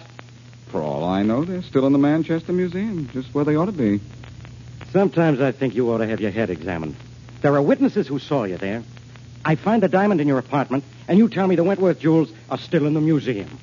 For 0.69 0.83
all 0.83 1.05
I 1.05 1.23
know, 1.23 1.45
they're 1.45 1.63
still 1.63 1.87
in 1.87 1.93
the 1.93 1.99
Manchester 1.99 2.53
Museum, 2.53 3.09
just 3.13 3.35
where 3.35 3.45
they 3.45 3.57
ought 3.57 3.67
to 3.67 3.73
be. 3.73 4.01
Sometimes 4.93 5.41
I 5.41 5.51
think 5.51 5.75
you 5.75 5.91
ought 5.91 5.99
to 5.99 6.07
have 6.07 6.21
your 6.21 6.31
head 6.31 6.51
examined. 6.51 6.95
There 7.41 7.55
are 7.55 7.63
witnesses 7.63 8.07
who 8.07 8.19
saw 8.19 8.45
you 8.45 8.59
there. 8.59 8.83
I 9.47 9.55
find 9.55 9.83
the 9.83 9.89
diamond 9.89 10.21
in 10.21 10.29
your 10.29 10.39
apartment, 10.39 10.85
and 11.09 11.17
you 11.17 11.31
tell 11.31 11.47
me 11.47 11.57
the 11.57 11.65
Wentworth 11.65 11.99
jewels 11.99 12.31
are 12.51 12.59
still 12.59 12.87
in 12.87 12.93
the 12.93 13.01
museum. 13.01 13.59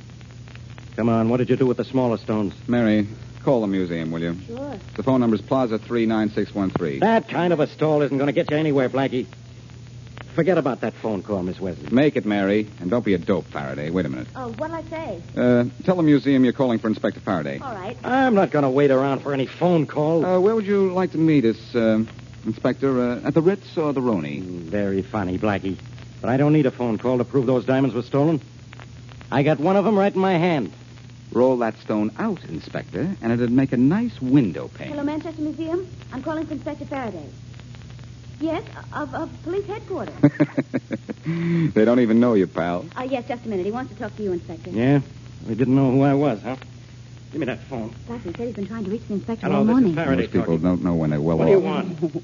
Come 0.95 1.08
on, 1.08 1.29
what 1.29 1.38
did 1.38 1.51
you 1.51 1.55
do 1.55 1.67
with 1.67 1.77
the 1.77 1.86
smaller 1.86 2.17
stones? 2.17 2.53
Mary, 2.67 3.08
call 3.43 3.62
the 3.62 3.67
museum, 3.67 4.10
will 4.12 4.21
you? 4.21 4.36
Sure. 4.47 4.79
The 4.95 5.03
phone 5.03 5.21
number's 5.21 5.41
Plaza 5.41 5.77
39613. 5.77 7.01
That 7.01 7.29
kind 7.29 7.53
of 7.53 7.60
a 7.60 7.67
stall 7.67 8.01
isn't 8.01 8.17
going 8.17 8.27
to 8.27 8.34
get 8.34 8.49
you 8.49 8.58
anywhere, 8.58 8.89
Blackie. 8.89 9.27
Forget 10.35 10.57
about 10.57 10.81
that 10.81 10.93
phone 10.93 11.21
call, 11.21 11.43
Miss 11.43 11.59
Wesley. 11.59 11.89
Make 11.91 12.15
it, 12.15 12.25
Mary, 12.25 12.69
and 12.79 12.89
don't 12.89 13.03
be 13.03 13.13
a 13.13 13.17
dope, 13.17 13.45
Faraday. 13.47 13.89
Wait 13.89 14.05
a 14.05 14.09
minute. 14.09 14.27
Oh, 14.35 14.51
what'll 14.53 14.75
I 14.75 14.83
say? 14.83 15.21
Uh, 15.35 15.65
tell 15.83 15.95
the 15.95 16.03
museum 16.03 16.43
you're 16.43 16.53
calling 16.53 16.79
for 16.79 16.87
Inspector 16.87 17.19
Faraday. 17.21 17.59
All 17.59 17.73
right. 17.73 17.97
I'm 18.03 18.35
not 18.35 18.51
going 18.51 18.63
to 18.63 18.69
wait 18.69 18.91
around 18.91 19.21
for 19.21 19.33
any 19.33 19.47
phone 19.47 19.85
call. 19.85 20.25
Uh, 20.25 20.39
where 20.39 20.55
would 20.55 20.65
you 20.65 20.93
like 20.93 21.11
to 21.11 21.17
meet 21.17 21.43
us, 21.45 21.75
uh, 21.75 22.03
Inspector? 22.45 23.01
Uh, 23.01 23.27
at 23.27 23.33
the 23.33 23.41
Ritz 23.41 23.77
or 23.77 23.91
the 23.91 24.01
Roni? 24.01 24.41
Very 24.41 25.01
funny, 25.01 25.37
Blackie. 25.37 25.77
But 26.21 26.29
I 26.29 26.37
don't 26.37 26.53
need 26.53 26.65
a 26.65 26.71
phone 26.71 26.97
call 26.97 27.17
to 27.17 27.25
prove 27.25 27.45
those 27.45 27.65
diamonds 27.65 27.95
were 27.95 28.03
stolen. 28.03 28.41
I 29.31 29.43
got 29.43 29.59
one 29.59 29.75
of 29.75 29.85
them 29.85 29.97
right 29.97 30.13
in 30.13 30.19
my 30.19 30.37
hand. 30.37 30.71
Roll 31.31 31.57
that 31.57 31.77
stone 31.79 32.11
out, 32.17 32.43
Inspector, 32.45 33.17
and 33.21 33.31
it'd 33.31 33.51
make 33.51 33.71
a 33.71 33.77
nice 33.77 34.19
window 34.19 34.67
pane. 34.67 34.89
Hello, 34.89 35.03
Manchester 35.03 35.41
Museum. 35.41 35.87
I'm 36.11 36.23
calling 36.23 36.45
for 36.47 36.53
Inspector 36.53 36.85
Faraday. 36.85 37.29
Yes, 38.39 38.63
of, 38.93 39.13
of 39.13 39.43
police 39.43 39.65
headquarters. 39.65 40.15
they 41.73 41.84
don't 41.86 41.99
even 41.99 42.19
know 42.19 42.34
you, 42.36 42.47
pal. 42.47 42.86
uh, 42.97 43.04
yes, 43.04 43.28
just 43.28 43.45
a 43.45 43.49
minute. 43.49 43.65
He 43.65 43.71
wants 43.71 43.93
to 43.93 43.99
talk 43.99 44.15
to 44.15 44.23
you, 44.23 44.32
Inspector. 44.32 44.69
Yeah? 44.69 45.02
They 45.45 45.56
didn't 45.56 45.75
know 45.75 45.91
who 45.91 46.02
I 46.04 46.13
was, 46.13 46.41
huh? 46.41 46.56
Give 47.32 47.39
me 47.41 47.45
that 47.45 47.60
phone. 47.63 47.93
Blackie 48.08 48.36
said 48.36 48.47
he's 48.47 48.56
been 48.56 48.67
trying 48.67 48.86
to 48.86 48.91
reach 48.91 49.06
the 49.08 49.13
inspector 49.13 49.45
Hello, 49.45 49.60
all 49.60 49.65
this 49.65 49.75
is 49.75 49.82
morning. 49.82 49.95
Faraday 49.95 50.21
Most 50.23 50.32
people 50.32 50.45
talking. 50.45 50.62
don't 50.63 50.84
know 50.84 50.95
when 50.95 51.12
they're 51.12 51.21
well 51.21 51.38
What 51.38 51.45
do 51.45 51.52
you 51.52 51.60
want? 51.60 52.23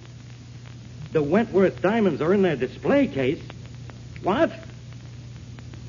the 1.14 1.22
Wentworth 1.22 1.82
diamonds 1.82 2.22
are 2.22 2.34
in 2.34 2.42
their 2.42 2.56
display 2.56 3.08
case. 3.08 3.42
What? 4.24 4.52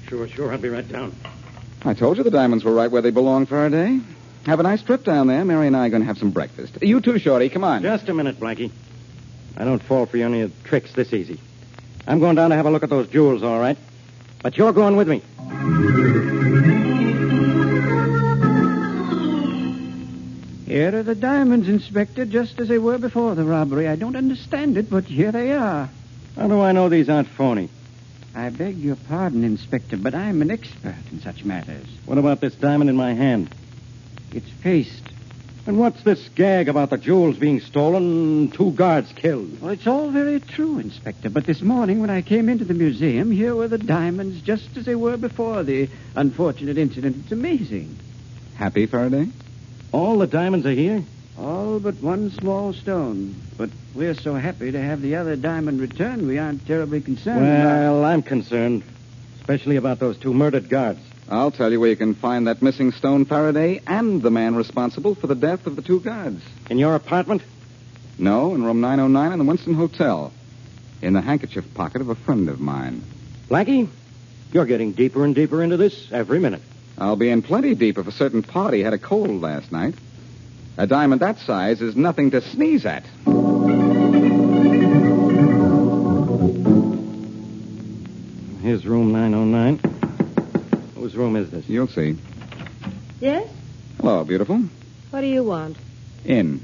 Sure, 0.08 0.28
sure. 0.28 0.52
I'll 0.52 0.58
be 0.58 0.68
right 0.68 0.86
down. 0.86 1.14
I 1.84 1.94
told 1.94 2.18
you 2.18 2.24
the 2.24 2.30
diamonds 2.30 2.62
were 2.64 2.74
right 2.74 2.90
where 2.90 3.02
they 3.02 3.10
belong, 3.10 3.46
Faraday. 3.46 4.00
Have 4.44 4.60
a 4.60 4.62
nice 4.62 4.82
trip 4.82 5.02
down 5.02 5.26
there. 5.28 5.44
Mary 5.44 5.66
and 5.66 5.76
I 5.76 5.86
are 5.86 5.90
going 5.90 6.02
to 6.02 6.06
have 6.06 6.18
some 6.18 6.30
breakfast. 6.30 6.78
You 6.82 7.00
too, 7.00 7.18
Shorty. 7.18 7.48
Come 7.48 7.64
on. 7.64 7.82
Just 7.82 8.08
a 8.08 8.14
minute, 8.14 8.38
Blackie. 8.38 8.70
I 9.56 9.64
don't 9.64 9.82
fall 9.82 10.06
for 10.06 10.18
any 10.18 10.42
of 10.42 10.62
the 10.62 10.68
tricks 10.68 10.92
this 10.92 11.12
easy. 11.12 11.40
I'm 12.06 12.20
going 12.20 12.36
down 12.36 12.50
to 12.50 12.56
have 12.56 12.66
a 12.66 12.70
look 12.70 12.82
at 12.82 12.90
those 12.90 13.08
jewels, 13.08 13.42
all 13.42 13.58
right. 13.58 13.78
But 14.42 14.56
you're 14.56 14.72
going 14.72 14.96
with 14.96 15.08
me. 15.08 15.22
Here 20.66 20.94
are 20.94 21.02
the 21.02 21.14
diamonds, 21.14 21.68
Inspector, 21.68 22.26
just 22.26 22.60
as 22.60 22.68
they 22.68 22.78
were 22.78 22.98
before 22.98 23.34
the 23.34 23.44
robbery. 23.44 23.88
I 23.88 23.96
don't 23.96 24.16
understand 24.16 24.76
it, 24.76 24.90
but 24.90 25.04
here 25.04 25.32
they 25.32 25.52
are. 25.52 25.88
How 26.36 26.48
do 26.48 26.60
I 26.60 26.72
know 26.72 26.88
these 26.88 27.08
aren't 27.08 27.28
phony? 27.28 27.70
I 28.34 28.50
beg 28.50 28.76
your 28.76 28.96
pardon, 28.96 29.42
Inspector, 29.42 29.96
but 29.96 30.14
I'm 30.14 30.42
an 30.42 30.50
expert 30.50 30.94
in 31.10 31.20
such 31.22 31.44
matters. 31.44 31.86
What 32.04 32.18
about 32.18 32.40
this 32.40 32.54
diamond 32.54 32.90
in 32.90 32.96
my 32.96 33.14
hand? 33.14 33.54
It's 34.32 34.50
paste. 34.60 35.02
And 35.66 35.78
what's 35.78 36.00
this 36.04 36.28
gag 36.28 36.68
about 36.68 36.90
the 36.90 36.96
jewels 36.96 37.38
being 37.38 37.58
stolen 37.60 38.04
and 38.04 38.54
two 38.54 38.70
guards 38.70 39.10
killed? 39.12 39.60
Well, 39.60 39.72
it's 39.72 39.86
all 39.88 40.10
very 40.10 40.38
true, 40.38 40.78
Inspector, 40.78 41.28
but 41.30 41.44
this 41.44 41.60
morning 41.60 42.00
when 42.00 42.08
I 42.08 42.22
came 42.22 42.48
into 42.48 42.64
the 42.64 42.72
museum, 42.74 43.32
here 43.32 43.52
were 43.52 43.66
the 43.66 43.76
diamonds 43.76 44.40
just 44.42 44.76
as 44.76 44.84
they 44.84 44.94
were 44.94 45.16
before 45.16 45.64
the 45.64 45.88
unfortunate 46.14 46.78
incident. 46.78 47.16
It's 47.24 47.32
amazing. 47.32 47.98
Happy, 48.54 48.86
Faraday? 48.86 49.26
All 49.90 50.18
the 50.18 50.28
diamonds 50.28 50.66
are 50.66 50.72
here? 50.72 51.02
All 51.36 51.80
but 51.80 51.96
one 51.96 52.30
small 52.30 52.72
stone. 52.72 53.34
But 53.58 53.70
we're 53.92 54.14
so 54.14 54.34
happy 54.34 54.70
to 54.70 54.80
have 54.80 55.02
the 55.02 55.16
other 55.16 55.34
diamond 55.34 55.80
returned, 55.80 56.28
we 56.28 56.38
aren't 56.38 56.64
terribly 56.64 57.00
concerned 57.00 57.44
about 57.44 57.64
Well, 57.64 58.04
I'm 58.04 58.22
concerned. 58.22 58.84
Especially 59.40 59.76
about 59.76 59.98
those 59.98 60.16
two 60.16 60.32
murdered 60.32 60.68
guards. 60.68 61.00
I'll 61.28 61.50
tell 61.50 61.72
you 61.72 61.80
where 61.80 61.90
you 61.90 61.96
can 61.96 62.14
find 62.14 62.46
that 62.46 62.62
missing 62.62 62.92
stone, 62.92 63.24
Faraday, 63.24 63.80
and 63.86 64.22
the 64.22 64.30
man 64.30 64.54
responsible 64.54 65.16
for 65.16 65.26
the 65.26 65.34
death 65.34 65.66
of 65.66 65.74
the 65.74 65.82
two 65.82 65.98
guards. 66.00 66.42
In 66.70 66.78
your 66.78 66.94
apartment? 66.94 67.42
No, 68.16 68.54
in 68.54 68.62
room 68.62 68.80
909 68.80 69.32
in 69.32 69.38
the 69.38 69.44
Winston 69.44 69.74
Hotel. 69.74 70.32
In 71.02 71.12
the 71.14 71.20
handkerchief 71.20 71.74
pocket 71.74 72.00
of 72.00 72.08
a 72.08 72.14
friend 72.14 72.48
of 72.48 72.60
mine. 72.60 73.02
Blackie, 73.48 73.88
you're 74.52 74.66
getting 74.66 74.92
deeper 74.92 75.24
and 75.24 75.34
deeper 75.34 75.62
into 75.62 75.76
this 75.76 76.10
every 76.12 76.38
minute. 76.38 76.62
I'll 76.96 77.16
be 77.16 77.28
in 77.28 77.42
plenty 77.42 77.74
deep 77.74 77.98
if 77.98 78.06
a 78.06 78.12
certain 78.12 78.42
party 78.42 78.82
had 78.82 78.92
a 78.92 78.98
cold 78.98 79.42
last 79.42 79.72
night. 79.72 79.94
A 80.78 80.86
diamond 80.86 81.22
that 81.22 81.38
size 81.40 81.82
is 81.82 81.96
nothing 81.96 82.30
to 82.30 82.40
sneeze 82.40 82.86
at. 82.86 83.04
Here's 88.62 88.86
room 88.86 89.12
909. 89.12 90.05
Whose 91.06 91.14
room 91.14 91.36
is 91.36 91.48
this? 91.52 91.68
You'll 91.68 91.86
see. 91.86 92.18
Yes? 93.20 93.48
Hello, 94.00 94.24
beautiful. 94.24 94.60
What 95.10 95.20
do 95.20 95.28
you 95.28 95.44
want? 95.44 95.76
In. 96.24 96.60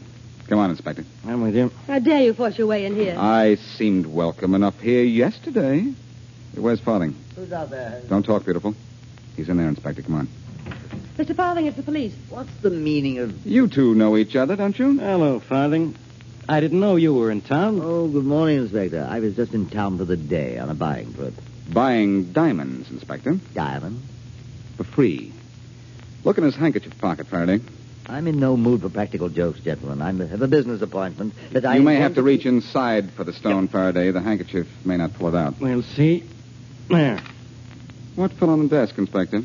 Come 0.48 0.58
on, 0.58 0.70
Inspector. 0.70 1.04
I'm 1.24 1.42
with 1.42 1.54
you. 1.54 1.70
How 1.86 2.00
dare 2.00 2.22
you 2.22 2.34
force 2.34 2.58
your 2.58 2.66
way 2.66 2.84
in 2.84 2.96
here? 2.96 3.14
I 3.16 3.54
seemed 3.54 4.04
welcome 4.04 4.56
enough 4.56 4.80
here 4.80 5.04
yesterday. 5.04 5.94
Where's 6.56 6.80
Farthing? 6.80 7.14
Who's 7.36 7.52
out 7.52 7.70
there? 7.70 8.02
Don't 8.08 8.24
talk, 8.24 8.42
beautiful. 8.42 8.74
He's 9.36 9.48
in 9.48 9.58
there, 9.58 9.68
Inspector. 9.68 10.02
Come 10.02 10.16
on. 10.16 10.28
Mr. 11.16 11.36
Farthing, 11.36 11.66
it's 11.66 11.76
the 11.76 11.84
police. 11.84 12.12
What's 12.28 12.52
the 12.62 12.70
meaning 12.70 13.18
of... 13.18 13.46
You 13.46 13.68
two 13.68 13.94
know 13.94 14.16
each 14.16 14.34
other, 14.34 14.56
don't 14.56 14.76
you? 14.76 14.98
Hello, 14.98 15.38
Farthing. 15.38 15.94
I 16.48 16.58
didn't 16.58 16.80
know 16.80 16.96
you 16.96 17.14
were 17.14 17.30
in 17.30 17.42
town. 17.42 17.80
Oh, 17.80 18.08
good 18.08 18.24
morning, 18.24 18.56
Inspector. 18.56 19.06
I 19.08 19.20
was 19.20 19.36
just 19.36 19.54
in 19.54 19.70
town 19.70 19.98
for 19.98 20.04
the 20.04 20.16
day 20.16 20.58
on 20.58 20.68
a 20.68 20.74
buying 20.74 21.14
trip. 21.14 21.34
Buying 21.72 22.32
diamonds, 22.32 22.90
Inspector. 22.90 23.38
Diamond? 23.54 24.02
For 24.82 24.90
free. 24.94 25.32
Look 26.24 26.38
in 26.38 26.44
his 26.44 26.56
handkerchief 26.56 26.98
pocket, 26.98 27.28
Faraday. 27.28 27.60
I'm 28.06 28.26
in 28.26 28.40
no 28.40 28.56
mood 28.56 28.80
for 28.82 28.88
practical 28.88 29.28
jokes, 29.28 29.60
gentlemen. 29.60 30.02
I 30.02 30.26
have 30.26 30.42
a 30.42 30.48
business 30.48 30.82
appointment 30.82 31.34
that 31.52 31.64
I... 31.64 31.76
you 31.76 31.82
may 31.82 31.96
have 31.96 32.16
to 32.16 32.22
reach 32.22 32.46
inside 32.46 33.12
for 33.12 33.22
the 33.22 33.32
stone, 33.32 33.68
Faraday. 33.68 34.10
The 34.10 34.20
handkerchief 34.20 34.66
may 34.84 34.96
not 34.96 35.14
pull 35.14 35.28
it 35.28 35.34
out. 35.36 35.60
We'll 35.60 35.82
see. 35.82 36.24
There. 36.88 37.20
What 38.16 38.32
fell 38.32 38.50
on 38.50 38.62
the 38.64 38.68
desk, 38.68 38.98
Inspector? 38.98 39.40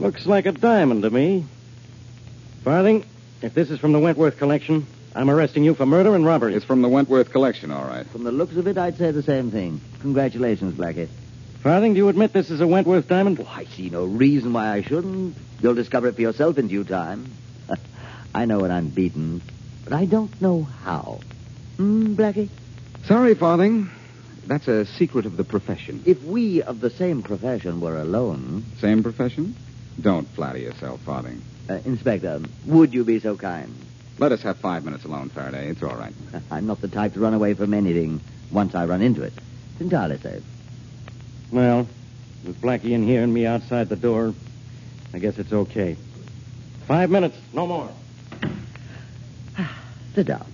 Looks 0.00 0.26
like 0.26 0.46
a 0.46 0.52
diamond 0.52 1.02
to 1.02 1.10
me. 1.10 1.44
Farthing, 2.64 3.04
if 3.42 3.54
this 3.54 3.70
is 3.70 3.78
from 3.78 3.92
the 3.92 4.00
Wentworth 4.00 4.38
collection, 4.38 4.86
I'm 5.14 5.30
arresting 5.30 5.62
you 5.62 5.74
for 5.74 5.86
murder 5.86 6.16
and 6.16 6.26
robbery. 6.26 6.54
It's 6.54 6.64
from 6.64 6.82
the 6.82 6.88
Wentworth 6.88 7.30
collection, 7.30 7.70
all 7.70 7.84
right. 7.84 8.06
From 8.06 8.24
the 8.24 8.32
looks 8.32 8.56
of 8.56 8.66
it, 8.66 8.76
I'd 8.76 8.98
say 8.98 9.12
the 9.12 9.22
same 9.22 9.52
thing. 9.52 9.80
Congratulations, 10.00 10.74
Blackie. 10.74 11.08
Farthing, 11.62 11.92
do 11.92 11.98
you 11.98 12.08
admit 12.08 12.32
this 12.32 12.50
is 12.50 12.60
a 12.62 12.66
Wentworth 12.66 13.06
diamond? 13.06 13.38
Oh, 13.40 13.52
I 13.54 13.64
see 13.66 13.90
no 13.90 14.06
reason 14.06 14.52
why 14.54 14.72
I 14.72 14.82
shouldn't. 14.82 15.36
You'll 15.60 15.74
discover 15.74 16.08
it 16.08 16.14
for 16.14 16.22
yourself 16.22 16.56
in 16.56 16.68
due 16.68 16.84
time. 16.84 17.30
I 18.34 18.46
know 18.46 18.60
when 18.60 18.70
I'm 18.70 18.88
beaten. 18.88 19.42
but 19.84 19.92
I 19.92 20.06
don't 20.06 20.40
know 20.40 20.62
how. 20.62 21.20
Hmm, 21.76 22.14
Blackie? 22.14 22.48
Sorry, 23.04 23.34
Farthing. 23.34 23.90
That's 24.46 24.68
a 24.68 24.86
secret 24.86 25.26
of 25.26 25.36
the 25.36 25.44
profession. 25.44 26.02
If 26.06 26.22
we 26.24 26.62
of 26.62 26.80
the 26.80 26.88
same 26.90 27.22
profession 27.22 27.80
were 27.80 27.98
alone. 27.98 28.64
Same 28.78 29.02
profession? 29.02 29.54
Don't 30.00 30.26
flatter 30.28 30.58
yourself, 30.58 31.00
Farthing. 31.02 31.42
Uh, 31.68 31.74
Inspector, 31.84 32.40
would 32.66 32.94
you 32.94 33.04
be 33.04 33.20
so 33.20 33.36
kind? 33.36 33.74
Let 34.18 34.32
us 34.32 34.40
have 34.42 34.56
five 34.58 34.84
minutes 34.84 35.04
alone, 35.04 35.28
Faraday. 35.28 35.68
It's 35.68 35.82
all 35.82 35.94
right. 35.94 36.14
I'm 36.50 36.66
not 36.66 36.80
the 36.80 36.88
type 36.88 37.12
to 37.14 37.20
run 37.20 37.34
away 37.34 37.52
from 37.52 37.74
anything 37.74 38.20
once 38.50 38.74
I 38.74 38.86
run 38.86 39.02
into 39.02 39.22
it. 39.22 39.34
It's 39.72 39.80
entirely 39.82 40.16
safe. 40.18 40.42
Well, 41.52 41.88
with 42.44 42.60
Blackie 42.60 42.92
in 42.92 43.04
here 43.04 43.22
and 43.22 43.34
me 43.34 43.46
outside 43.46 43.88
the 43.88 43.96
door, 43.96 44.34
I 45.12 45.18
guess 45.18 45.38
it's 45.38 45.52
okay. 45.52 45.96
Five 46.86 47.10
minutes, 47.10 47.36
no 47.52 47.66
more. 47.66 47.90
Sit 50.14 50.26
down. 50.26 50.46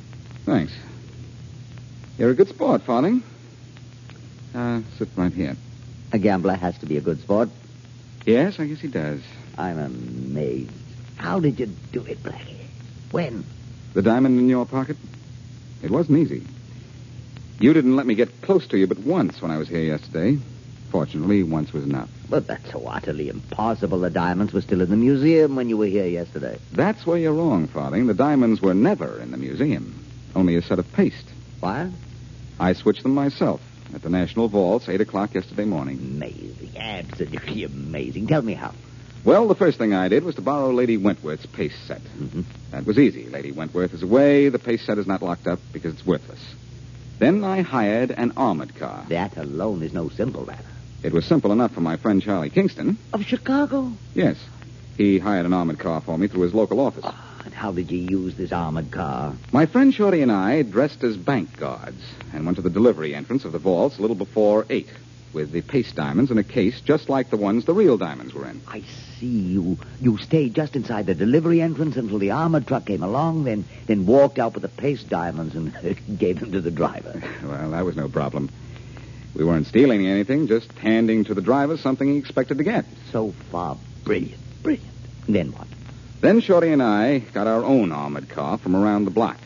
Thanks. 0.45 0.73
You're 2.19 2.31
a 2.31 2.35
good 2.35 2.49
sport, 2.49 2.83
Farthing. 2.83 3.23
Uh, 4.55 4.81
sit 4.97 5.09
right 5.17 5.33
here. 5.33 5.55
A 6.13 6.19
gambler 6.19 6.55
has 6.55 6.79
to 6.79 6.87
be 6.87 6.97
a 6.97 7.03
good 7.03 7.21
sport. 7.21 7.51
Yes, 8.25 8.59
I 8.59 8.67
guess 8.67 8.81
he 8.81 8.89
does. 8.89 9.21
I'm 9.59 9.79
amazed. 9.79 10.71
How 11.17 11.41
did 11.41 11.61
you 11.61 11.67
do 11.93 12.03
it, 12.07 12.23
Blackie? 12.23 12.57
When? 13.11 13.45
The 13.93 14.01
diamond 14.01 14.39
in 14.39 14.49
your 14.49 14.65
pocket? 14.65 14.97
It 15.83 15.91
wasn't 15.91 16.19
easy. 16.19 16.43
You 17.61 17.75
didn't 17.75 17.97
let 17.97 18.07
me 18.07 18.15
get 18.15 18.41
close 18.43 18.67
to 18.69 18.79
you 18.79 18.87
but 18.87 18.99
once 18.99 19.43
when 19.43 19.51
I 19.51 19.59
was 19.59 19.69
here 19.69 19.83
yesterday. 19.83 20.39
Fortunately, 20.91 21.43
once 21.43 21.73
was 21.73 21.85
enough. 21.85 22.09
But 22.29 22.47
that's 22.47 22.71
so 22.71 22.87
utterly 22.87 23.29
impossible. 23.29 24.01
The 24.01 24.11
diamonds 24.11 24.53
were 24.53 24.61
still 24.61 24.81
in 24.81 24.91
the 24.91 24.97
museum 24.97 25.57
when 25.57 25.69
you 25.69 25.77
were 25.77 25.87
here 25.87 26.07
yesterday. 26.07 26.59
That's 26.73 27.07
where 27.07 27.19
you're 27.19 27.33
wrong, 27.33 27.67
Farthing. 27.67 28.07
The 28.07 28.15
diamonds 28.15 28.61
were 28.61 28.75
never 28.75 29.21
in 29.21 29.31
the 29.31 29.37
museum. 29.37 30.05
Only 30.35 30.57
a 30.57 30.63
set 30.63 30.79
of 30.79 30.91
paste. 30.93 31.29
Why? 31.61 31.91
I 32.59 32.73
switched 32.73 33.03
them 33.03 33.15
myself 33.15 33.61
at 33.95 34.03
the 34.03 34.11
National 34.11 34.49
Vaults, 34.49 34.89
8 34.89 35.01
o'clock 35.01 35.35
yesterday 35.35 35.65
morning. 35.65 35.99
Amazing. 35.99 36.71
Absolutely 36.77 37.65
amazing. 37.65 38.27
Tell 38.27 38.43
me 38.43 38.55
how. 38.55 38.73
Well, 39.25 39.49
the 39.49 39.55
first 39.57 39.79
thing 39.79 39.93
I 39.93 40.09
did 40.09 40.23
was 40.23 40.37
to 40.37 40.41
borrow 40.41 40.71
Lady 40.71 40.97
Wentworth's 40.97 41.47
paste 41.47 41.85
set. 41.87 42.01
Mm-hmm. 42.01 42.43
That 42.71 42.87
was 42.87 42.99
easy. 42.99 43.29
Lady 43.29 43.51
Wentworth 43.51 43.93
is 43.93 44.03
away. 44.03 44.51
The 44.51 44.59
paste 44.59 44.87
set 44.87 44.99
is 44.99 45.07
not 45.07 45.21
locked 45.21 45.49
up 45.49 45.59
because 45.73 45.95
it's 45.95 46.07
worthless. 46.07 46.55
Then 47.19 47.43
I 47.43 47.63
hired 47.63 48.11
an 48.11 48.35
armored 48.37 48.77
car. 48.77 49.05
That 49.09 49.37
alone 49.37 49.83
is 49.83 49.93
no 49.93 50.11
simple 50.11 50.47
matter. 50.47 50.63
It 51.03 51.13
was 51.13 51.25
simple 51.25 51.53
enough 51.53 51.73
for 51.73 51.81
my 51.81 51.97
friend 51.97 52.23
Charlie 52.23 52.51
Kingston. 52.51 52.99
Of 53.13 53.25
Chicago? 53.25 53.93
Yes. 54.15 54.37
He 54.97 55.19
hired 55.19 55.47
an 55.47 55.53
armored 55.53 55.79
car 55.79 56.01
for 56.01 56.17
me 56.19 56.27
through 56.27 56.43
his 56.43 56.55
local 56.55 56.81
office. 56.81 57.05
Oh, 57.07 57.15
and 57.45 57.55
how 57.55 57.71
did 57.71 57.91
you 57.91 57.99
use 57.99 58.35
this 58.35 58.51
armored 58.53 58.91
car? 58.91 59.35
My 59.53 59.67
friend 59.67 59.95
Shorty 59.95 60.23
and 60.23 60.33
I 60.33 60.63
dressed 60.63 61.05
as 61.05 61.17
bank 61.17 61.57
guards 61.57 62.03
and 62.33 62.45
went 62.45 62.57
to 62.57 62.63
the 62.63 62.71
delivery 62.71 63.15
entrance 63.15 63.45
of 63.45 63.53
the 63.53 63.59
vaults 63.59 63.99
a 63.99 64.01
little 64.01 64.17
before 64.17 64.67
8 64.71 64.89
with 65.33 65.53
the 65.53 65.61
paste 65.61 65.95
diamonds 65.95 66.31
in 66.31 66.39
a 66.39 66.43
case 66.43 66.81
just 66.81 67.11
like 67.11 67.29
the 67.29 67.37
ones 67.37 67.67
the 67.67 67.75
real 67.75 67.99
diamonds 67.99 68.33
were 68.33 68.49
in. 68.49 68.63
I 68.67 68.83
see. 69.19 69.27
You 69.27 69.79
you 70.01 70.17
stayed 70.19 70.55
just 70.55 70.77
inside 70.77 71.07
the 71.07 71.15
delivery 71.15 71.61
entrance 71.61 71.97
until 71.97 72.19
the 72.19 72.31
armored 72.31 72.67
truck 72.67 72.87
came 72.87 73.03
along, 73.03 73.45
then 73.45 73.67
then 73.87 74.07
walked 74.07 74.39
out 74.39 74.55
with 74.55 74.63
the 74.63 74.69
paste 74.69 75.09
diamonds 75.09 75.55
and 75.55 75.99
gave 76.19 76.41
them 76.41 76.53
to 76.53 76.61
the 76.61 76.71
driver. 76.71 77.23
Well, 77.45 77.71
that 77.73 77.85
was 77.85 77.97
no 77.97 78.09
problem. 78.09 78.51
We 79.37 79.45
weren't 79.45 79.67
stealing 79.67 80.07
anything, 80.07 80.47
just 80.47 80.73
handing 80.79 81.25
to 81.25 81.35
the 81.35 81.43
driver 81.43 81.77
something 81.77 82.09
he 82.09 82.17
expected 82.17 82.57
to 82.57 82.65
get. 82.65 82.87
So 83.13 83.33
far, 83.51 83.77
brilliant, 84.03 84.41
brilliant. 84.63 84.87
Then 85.29 85.53
what? 85.53 85.67
Then 86.23 86.41
Shorty 86.41 86.73
and 86.73 86.83
I 86.83 87.19
got 87.19 87.47
our 87.47 87.63
own 87.63 87.93
armored 87.93 88.31
car 88.31 88.57
from 88.57 88.75
around 88.75 89.05
the 89.05 89.11
block, 89.11 89.37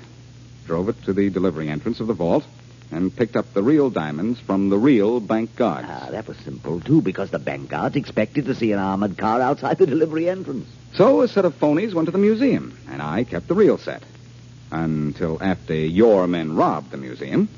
drove 0.64 0.88
it 0.88 1.02
to 1.04 1.12
the 1.12 1.28
delivery 1.28 1.68
entrance 1.68 1.98
of 1.98 2.06
the 2.06 2.14
vault, 2.14 2.44
and 2.92 3.14
picked 3.14 3.34
up 3.34 3.52
the 3.52 3.64
real 3.64 3.90
diamonds 3.90 4.38
from 4.38 4.68
the 4.68 4.78
real 4.78 5.18
bank 5.18 5.56
guards. 5.56 5.88
Ah, 5.90 6.08
that 6.10 6.28
was 6.28 6.36
simple, 6.38 6.80
too, 6.80 7.02
because 7.02 7.30
the 7.30 7.40
bank 7.40 7.68
guards 7.68 7.96
expected 7.96 8.44
to 8.44 8.54
see 8.54 8.70
an 8.70 8.78
armored 8.78 9.18
car 9.18 9.40
outside 9.40 9.78
the 9.78 9.86
delivery 9.86 10.28
entrance. 10.28 10.68
So 10.94 11.22
a 11.22 11.28
set 11.28 11.44
of 11.44 11.58
phonies 11.58 11.94
went 11.94 12.06
to 12.06 12.12
the 12.12 12.18
museum, 12.18 12.78
and 12.88 13.02
I 13.02 13.24
kept 13.24 13.48
the 13.48 13.54
real 13.54 13.78
set. 13.78 14.04
Until 14.70 15.38
after 15.40 15.74
your 15.74 16.28
men 16.28 16.54
robbed 16.54 16.92
the 16.92 16.96
museum. 16.96 17.48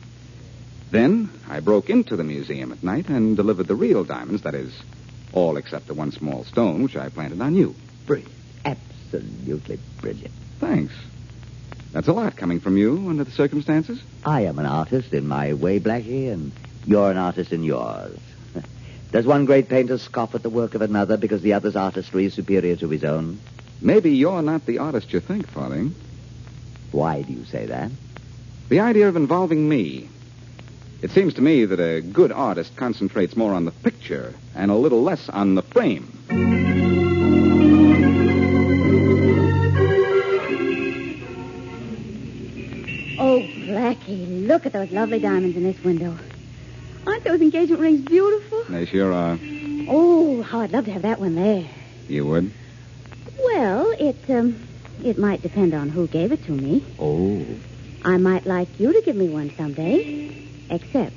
Then 0.93 1.31
I 1.49 1.61
broke 1.61 1.89
into 1.89 2.17
the 2.17 2.23
museum 2.23 2.71
at 2.71 2.83
night 2.83 3.09
and 3.09 3.35
delivered 3.35 3.67
the 3.67 3.75
real 3.75 4.05
diamonds, 4.05 4.43
that 4.43 4.55
is, 4.55 4.79
all 5.33 5.57
except 5.57 5.87
the 5.87 5.95
one 5.95 6.13
small 6.13 6.45
stone 6.45 6.83
which 6.83 6.97
I 6.97 7.09
planted 7.09 7.41
on 7.41 7.55
you. 7.55 7.75
Brilliant. 8.05 8.31
Absolutely 8.63 9.79
brilliant. 10.03 10.35
Thanks. 10.61 10.93
That's 11.93 12.09
a 12.09 12.13
lot 12.13 12.37
coming 12.37 12.61
from 12.61 12.77
you 12.77 13.09
under 13.09 13.25
the 13.25 13.31
circumstances. 13.31 14.03
I 14.23 14.43
am 14.43 14.59
an 14.59 14.67
artist 14.67 15.15
in 15.15 15.27
my 15.27 15.55
way, 15.55 15.81
Blackie, 15.81 16.31
and 16.31 16.53
you're 16.85 17.11
an 17.11 17.17
artist 17.17 17.53
in 17.53 17.65
yours. 17.65 18.19
Does 19.13 19.25
one 19.25 19.47
great 19.47 19.71
painter 19.71 19.97
scoff 19.97 20.35
at 20.35 20.43
the 20.43 20.51
work 20.51 20.75
of 20.75 20.83
another 20.83 21.17
because 21.17 21.41
the 21.41 21.55
other's 21.55 21.77
artistry 21.77 22.27
is 22.27 22.35
superior 22.35 22.77
to 22.77 22.91
his 22.91 23.03
own? 23.03 23.41
Maybe 23.81 24.11
you're 24.11 24.43
not 24.43 24.67
the 24.67 24.79
artist 24.79 25.11
you 25.15 25.21
think, 25.21 25.49
Farthing. 25.49 25.95
Why 26.91 27.23
do 27.23 27.33
you 27.33 27.47
say 27.47 27.65
that? 27.67 27.91
The 28.69 28.81
idea 28.81 29.09
of 29.09 29.17
involving 29.17 29.67
me. 29.67 30.11
It 31.03 31.11
seems 31.11 31.35
to 31.35 31.43
me 31.43 31.65
that 31.65 31.81
a 31.81 32.01
good 32.01 32.31
artist 32.31 32.77
concentrates 32.77 33.37
more 33.37 33.55
on 33.55 33.65
the 33.65 33.73
picture 33.73 34.33
and 34.55 34.71
a 34.71 34.77
little 34.77 35.03
less 35.03 35.29
on 35.29 35.57
the 35.57 35.63
frame. 35.63 36.07
Oh, 43.19 43.41
Blackie, 43.41 44.47
look 44.47 44.65
at 44.65 44.73
those 44.73 44.93
lovely 44.93 45.19
diamonds 45.19 45.57
in 45.57 45.65
this 45.65 45.83
window. 45.83 46.17
Aren't 47.05 47.25
those 47.25 47.41
engagement 47.41 47.81
rings 47.81 48.03
beautiful? 48.03 48.63
They 48.69 48.87
sure 48.87 49.13
are. 49.13 49.37
Oh, 49.89 50.43
how 50.43 50.61
I'd 50.61 50.71
love 50.71 50.85
to 50.85 50.93
have 50.93 51.03
that 51.03 51.19
one 51.19 51.35
there. 51.35 51.67
You 52.09 52.27
would? 52.27 52.53
Well, 53.43 53.91
it 53.99 54.19
um, 54.31 54.69
it 55.03 55.19
might 55.19 55.43
depend 55.43 55.75
on 55.75 55.89
who 55.89 56.07
gave 56.07 56.31
it 56.31 56.45
to 56.45 56.53
me. 56.53 56.85
Oh. 57.01 57.45
I 58.05 58.19
might 58.19 58.47
like 58.47 58.69
you 58.79 58.93
to 58.93 59.03
give 59.03 59.17
me 59.17 59.29
one 59.29 59.51
someday. 59.57 60.52
Except, 60.71 61.13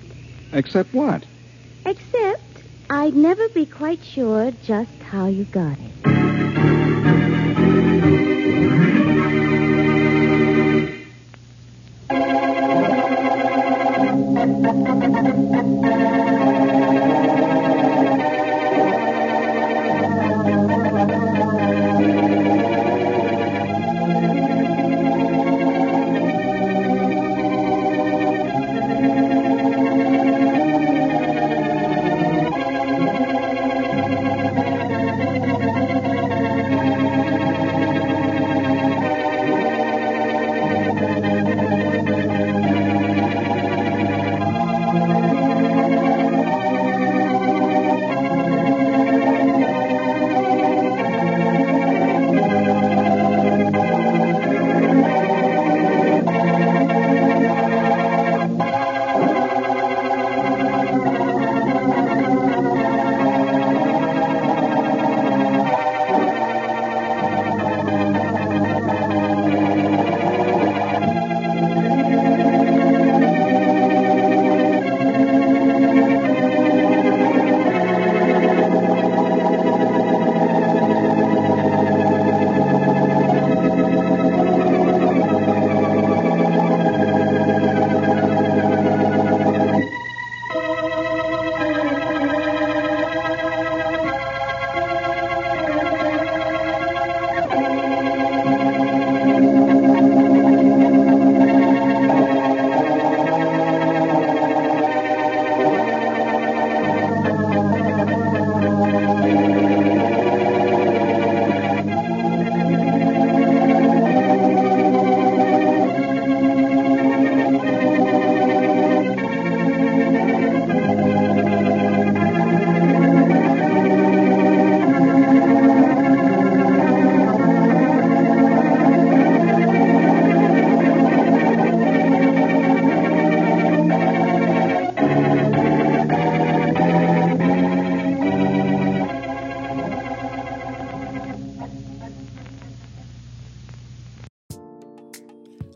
Except 0.53 0.93
what? 0.93 1.25
except, 1.85 2.63
I'd 2.89 3.15
never 3.15 3.47
be 3.53 3.65
quite 3.65 4.03
sure 4.03 4.51
just 4.65 5.01
how 5.01 5.27
you 5.27 5.45
got 5.45 5.77
it. 5.79 6.94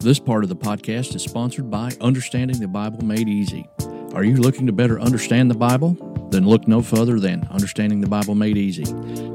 This 0.09 0.17
part 0.17 0.41
of 0.41 0.49
the 0.49 0.55
podcast 0.55 1.13
is 1.13 1.21
sponsored 1.21 1.69
by 1.69 1.91
Understanding 2.01 2.59
the 2.59 2.67
Bible 2.67 3.05
Made 3.05 3.29
Easy. 3.29 3.69
Are 4.15 4.23
you 4.23 4.37
looking 4.37 4.65
to 4.65 4.73
better 4.73 4.99
understand 4.99 5.51
the 5.51 5.55
Bible? 5.55 5.93
Then 6.31 6.47
look 6.47 6.67
no 6.67 6.81
further 6.81 7.19
than 7.19 7.47
Understanding 7.51 8.01
the 8.01 8.07
Bible 8.07 8.33
Made 8.33 8.57
Easy. 8.57 8.85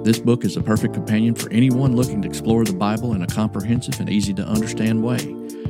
This 0.02 0.18
book 0.18 0.44
is 0.44 0.56
a 0.56 0.60
perfect 0.60 0.92
companion 0.92 1.36
for 1.36 1.48
anyone 1.52 1.94
looking 1.94 2.20
to 2.22 2.28
explore 2.28 2.64
the 2.64 2.72
Bible 2.72 3.14
in 3.14 3.22
a 3.22 3.26
comprehensive 3.28 4.00
and 4.00 4.10
easy 4.10 4.34
to 4.34 4.42
understand 4.42 5.04
way. 5.04 5.24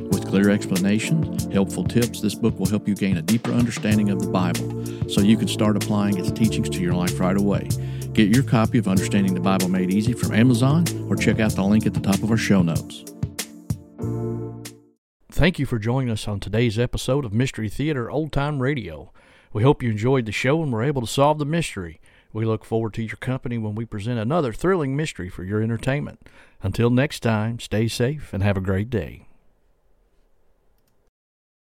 With 0.09 0.27
clear 0.27 0.49
explanations, 0.49 1.53
helpful 1.53 1.83
tips, 1.83 2.19
this 2.19 2.33
book 2.33 2.57
will 2.57 2.65
help 2.65 2.87
you 2.87 2.95
gain 2.95 3.17
a 3.17 3.21
deeper 3.21 3.51
understanding 3.51 4.09
of 4.09 4.19
the 4.19 4.31
Bible 4.31 5.07
so 5.07 5.21
you 5.21 5.37
can 5.37 5.47
start 5.47 5.77
applying 5.77 6.17
its 6.17 6.31
teachings 6.31 6.67
to 6.71 6.79
your 6.79 6.95
life 6.95 7.19
right 7.19 7.37
away. 7.37 7.69
Get 8.13 8.33
your 8.33 8.43
copy 8.43 8.79
of 8.79 8.87
Understanding 8.87 9.35
the 9.35 9.39
Bible 9.39 9.69
Made 9.69 9.93
Easy 9.93 10.13
from 10.13 10.33
Amazon 10.33 10.83
or 11.11 11.15
check 11.15 11.39
out 11.39 11.51
the 11.51 11.63
link 11.63 11.85
at 11.85 11.93
the 11.93 11.99
top 11.99 12.23
of 12.23 12.31
our 12.31 12.37
show 12.37 12.63
notes. 12.63 13.14
Thank 15.35 15.59
you 15.59 15.65
for 15.65 15.77
joining 15.77 16.09
us 16.09 16.29
on 16.29 16.39
today's 16.39 16.79
episode 16.79 17.25
of 17.25 17.33
Mystery 17.33 17.67
Theater 17.67 18.09
Old 18.09 18.31
Time 18.31 18.61
Radio. 18.61 19.11
We 19.51 19.63
hope 19.63 19.83
you 19.83 19.91
enjoyed 19.91 20.25
the 20.25 20.31
show 20.31 20.63
and 20.63 20.71
were 20.71 20.81
able 20.81 21.01
to 21.01 21.07
solve 21.07 21.39
the 21.39 21.45
mystery. 21.45 21.99
We 22.31 22.45
look 22.45 22.63
forward 22.63 22.93
to 22.93 23.03
your 23.03 23.17
company 23.17 23.57
when 23.57 23.75
we 23.75 23.83
present 23.83 24.17
another 24.17 24.53
thrilling 24.53 24.95
mystery 24.95 25.27
for 25.27 25.43
your 25.43 25.61
entertainment. 25.61 26.25
Until 26.63 26.89
next 26.89 27.19
time, 27.19 27.59
stay 27.59 27.89
safe 27.89 28.31
and 28.31 28.43
have 28.43 28.55
a 28.55 28.61
great 28.61 28.89
day. 28.89 29.24